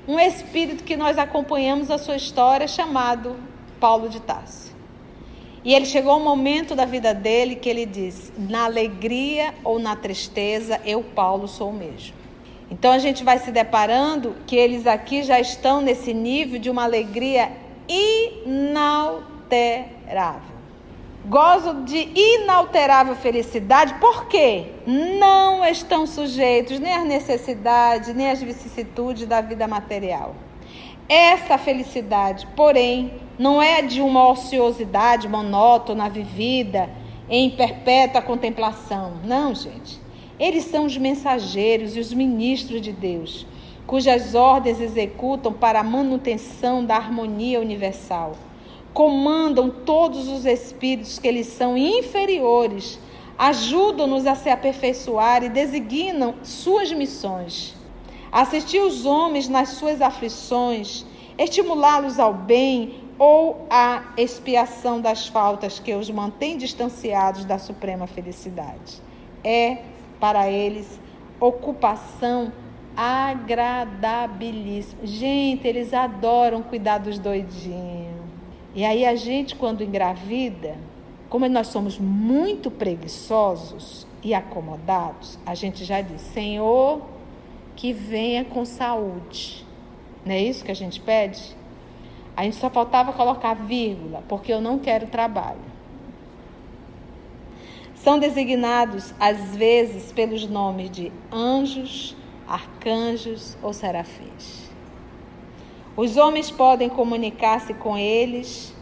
um 0.06 0.20
espírito 0.20 0.84
que 0.84 0.96
nós 0.96 1.16
acompanhamos 1.16 1.90
a 1.90 1.96
sua 1.96 2.16
história 2.16 2.68
chamado 2.68 3.36
Paulo 3.80 4.08
de 4.08 4.20
Tarso. 4.20 4.76
E 5.64 5.74
ele 5.74 5.86
chegou 5.86 6.18
um 6.18 6.24
momento 6.24 6.74
da 6.74 6.84
vida 6.84 7.14
dele 7.14 7.56
que 7.56 7.68
ele 7.68 7.86
diz: 7.86 8.32
na 8.36 8.66
alegria 8.66 9.54
ou 9.64 9.78
na 9.78 9.96
tristeza, 9.96 10.80
eu, 10.84 11.02
Paulo, 11.02 11.48
sou 11.48 11.70
o 11.70 11.74
mesmo. 11.74 12.14
Então 12.70 12.92
a 12.92 12.98
gente 12.98 13.24
vai 13.24 13.38
se 13.38 13.50
deparando 13.50 14.36
que 14.46 14.56
eles 14.56 14.86
aqui 14.86 15.22
já 15.22 15.40
estão 15.40 15.80
nesse 15.80 16.12
nível 16.12 16.60
de 16.60 16.68
uma 16.68 16.84
alegria 16.84 17.50
inalterável 18.44 20.57
gozam 21.28 21.84
de 21.84 22.08
inalterável 22.14 23.14
felicidade, 23.14 23.94
porque 24.00 24.66
não 24.86 25.64
estão 25.64 26.06
sujeitos 26.06 26.78
nem 26.78 26.94
às 26.94 27.04
necessidades, 27.04 28.14
nem 28.14 28.30
às 28.30 28.42
vicissitudes 28.42 29.26
da 29.26 29.42
vida 29.42 29.68
material. 29.68 30.34
Essa 31.06 31.58
felicidade, 31.58 32.48
porém, 32.56 33.12
não 33.38 33.62
é 33.62 33.82
de 33.82 34.00
uma 34.00 34.26
ociosidade 34.28 35.28
monótona 35.28 36.08
vivida 36.08 36.88
em 37.28 37.50
perpétua 37.50 38.22
contemplação. 38.22 39.12
Não, 39.22 39.54
gente. 39.54 40.00
Eles 40.40 40.64
são 40.64 40.86
os 40.86 40.96
mensageiros 40.96 41.94
e 41.94 42.00
os 42.00 42.12
ministros 42.12 42.80
de 42.80 42.92
Deus, 42.92 43.46
cujas 43.86 44.34
ordens 44.34 44.80
executam 44.80 45.52
para 45.52 45.80
a 45.80 45.84
manutenção 45.84 46.84
da 46.84 46.96
harmonia 46.96 47.60
universal 47.60 48.34
comandam 48.92 49.70
todos 49.70 50.28
os 50.28 50.44
espíritos 50.44 51.18
que 51.18 51.28
eles 51.28 51.46
são 51.46 51.76
inferiores, 51.76 52.98
ajudam-nos 53.38 54.26
a 54.26 54.34
se 54.34 54.50
aperfeiçoar 54.50 55.44
e 55.44 55.48
designam 55.48 56.34
suas 56.42 56.92
missões. 56.92 57.74
Assistir 58.30 58.80
os 58.80 59.06
homens 59.06 59.48
nas 59.48 59.70
suas 59.70 60.02
aflições, 60.02 61.06
estimulá-los 61.38 62.18
ao 62.18 62.34
bem 62.34 63.08
ou 63.18 63.66
à 63.70 64.12
expiação 64.16 65.00
das 65.00 65.26
faltas 65.26 65.78
que 65.78 65.94
os 65.94 66.10
mantém 66.10 66.56
distanciados 66.56 67.44
da 67.44 67.58
suprema 67.58 68.06
felicidade. 68.06 69.02
É, 69.42 69.78
para 70.20 70.50
eles, 70.50 71.00
ocupação 71.40 72.52
agradabilíssima. 72.96 75.06
Gente, 75.06 75.66
eles 75.66 75.94
adoram 75.94 76.62
cuidar 76.62 76.98
dos 76.98 77.18
doidinhos. 77.18 78.17
E 78.78 78.84
aí 78.84 79.04
a 79.04 79.16
gente, 79.16 79.56
quando 79.56 79.82
engravida, 79.82 80.76
como 81.28 81.48
nós 81.48 81.66
somos 81.66 81.98
muito 81.98 82.70
preguiçosos 82.70 84.06
e 84.22 84.32
acomodados, 84.32 85.36
a 85.44 85.52
gente 85.52 85.84
já 85.84 86.00
diz: 86.00 86.20
Senhor, 86.20 87.02
que 87.74 87.92
venha 87.92 88.44
com 88.44 88.64
saúde. 88.64 89.66
Não 90.24 90.32
é 90.32 90.40
isso 90.40 90.64
que 90.64 90.70
a 90.70 90.76
gente 90.76 91.00
pede? 91.00 91.56
A 92.36 92.44
gente 92.44 92.54
só 92.54 92.70
faltava 92.70 93.12
colocar 93.12 93.54
vírgula, 93.54 94.22
porque 94.28 94.52
eu 94.52 94.60
não 94.60 94.78
quero 94.78 95.08
trabalho. 95.08 95.58
São 97.96 98.16
designados, 98.16 99.12
às 99.18 99.56
vezes, 99.56 100.12
pelos 100.12 100.46
nomes 100.46 100.88
de 100.88 101.10
anjos, 101.32 102.16
arcanjos 102.46 103.58
ou 103.60 103.72
serafins. 103.72 104.67
Os 105.98 106.16
homens 106.16 106.48
podem 106.48 106.88
comunicar-se 106.88 107.74
com 107.74 107.98
eles, 107.98 108.72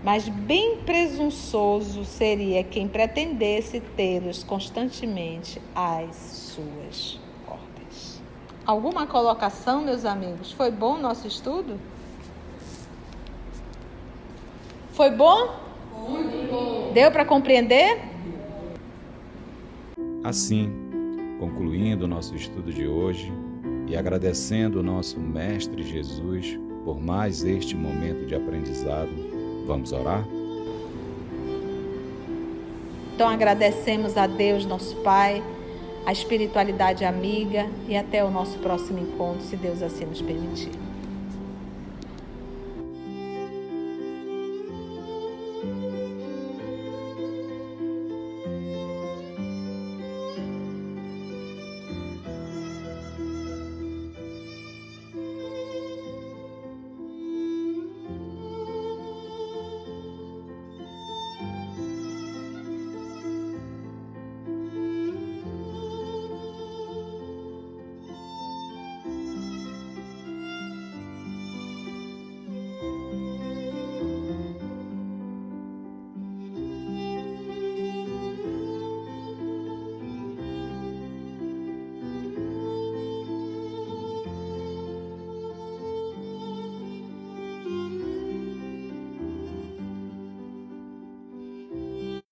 mas 0.00 0.28
bem 0.28 0.76
presunçoso 0.86 2.04
seria 2.04 2.62
quem 2.62 2.86
pretendesse 2.86 3.80
tê-los 3.80 4.44
constantemente 4.44 5.60
às 5.74 6.14
suas 6.14 7.18
ordens. 7.48 8.22
Alguma 8.64 9.08
colocação, 9.08 9.82
meus 9.82 10.04
amigos? 10.04 10.52
Foi 10.52 10.70
bom 10.70 10.94
o 10.94 11.02
nosso 11.02 11.26
estudo? 11.26 11.80
Foi 14.92 15.10
bom? 15.10 15.56
Muito 16.08 16.48
bom. 16.48 16.92
Deu 16.92 17.10
para 17.10 17.24
compreender? 17.24 18.00
Assim, 20.22 20.72
concluindo 21.40 22.04
o 22.04 22.08
nosso 22.08 22.36
estudo 22.36 22.72
de 22.72 22.86
hoje, 22.86 23.32
e 23.92 23.96
agradecendo 23.96 24.80
o 24.80 24.82
nosso 24.82 25.20
Mestre 25.20 25.82
Jesus 25.82 26.58
por 26.82 26.98
mais 26.98 27.44
este 27.44 27.76
momento 27.76 28.24
de 28.24 28.34
aprendizado, 28.34 29.10
vamos 29.66 29.92
orar? 29.92 30.26
Então 33.14 33.28
agradecemos 33.28 34.16
a 34.16 34.26
Deus, 34.26 34.64
nosso 34.64 34.96
Pai, 35.02 35.42
a 36.06 36.10
espiritualidade 36.10 37.04
amiga 37.04 37.66
e 37.86 37.94
até 37.94 38.24
o 38.24 38.30
nosso 38.30 38.58
próximo 38.60 38.98
encontro, 38.98 39.42
se 39.42 39.56
Deus 39.56 39.82
assim 39.82 40.06
nos 40.06 40.22
permitir. 40.22 40.91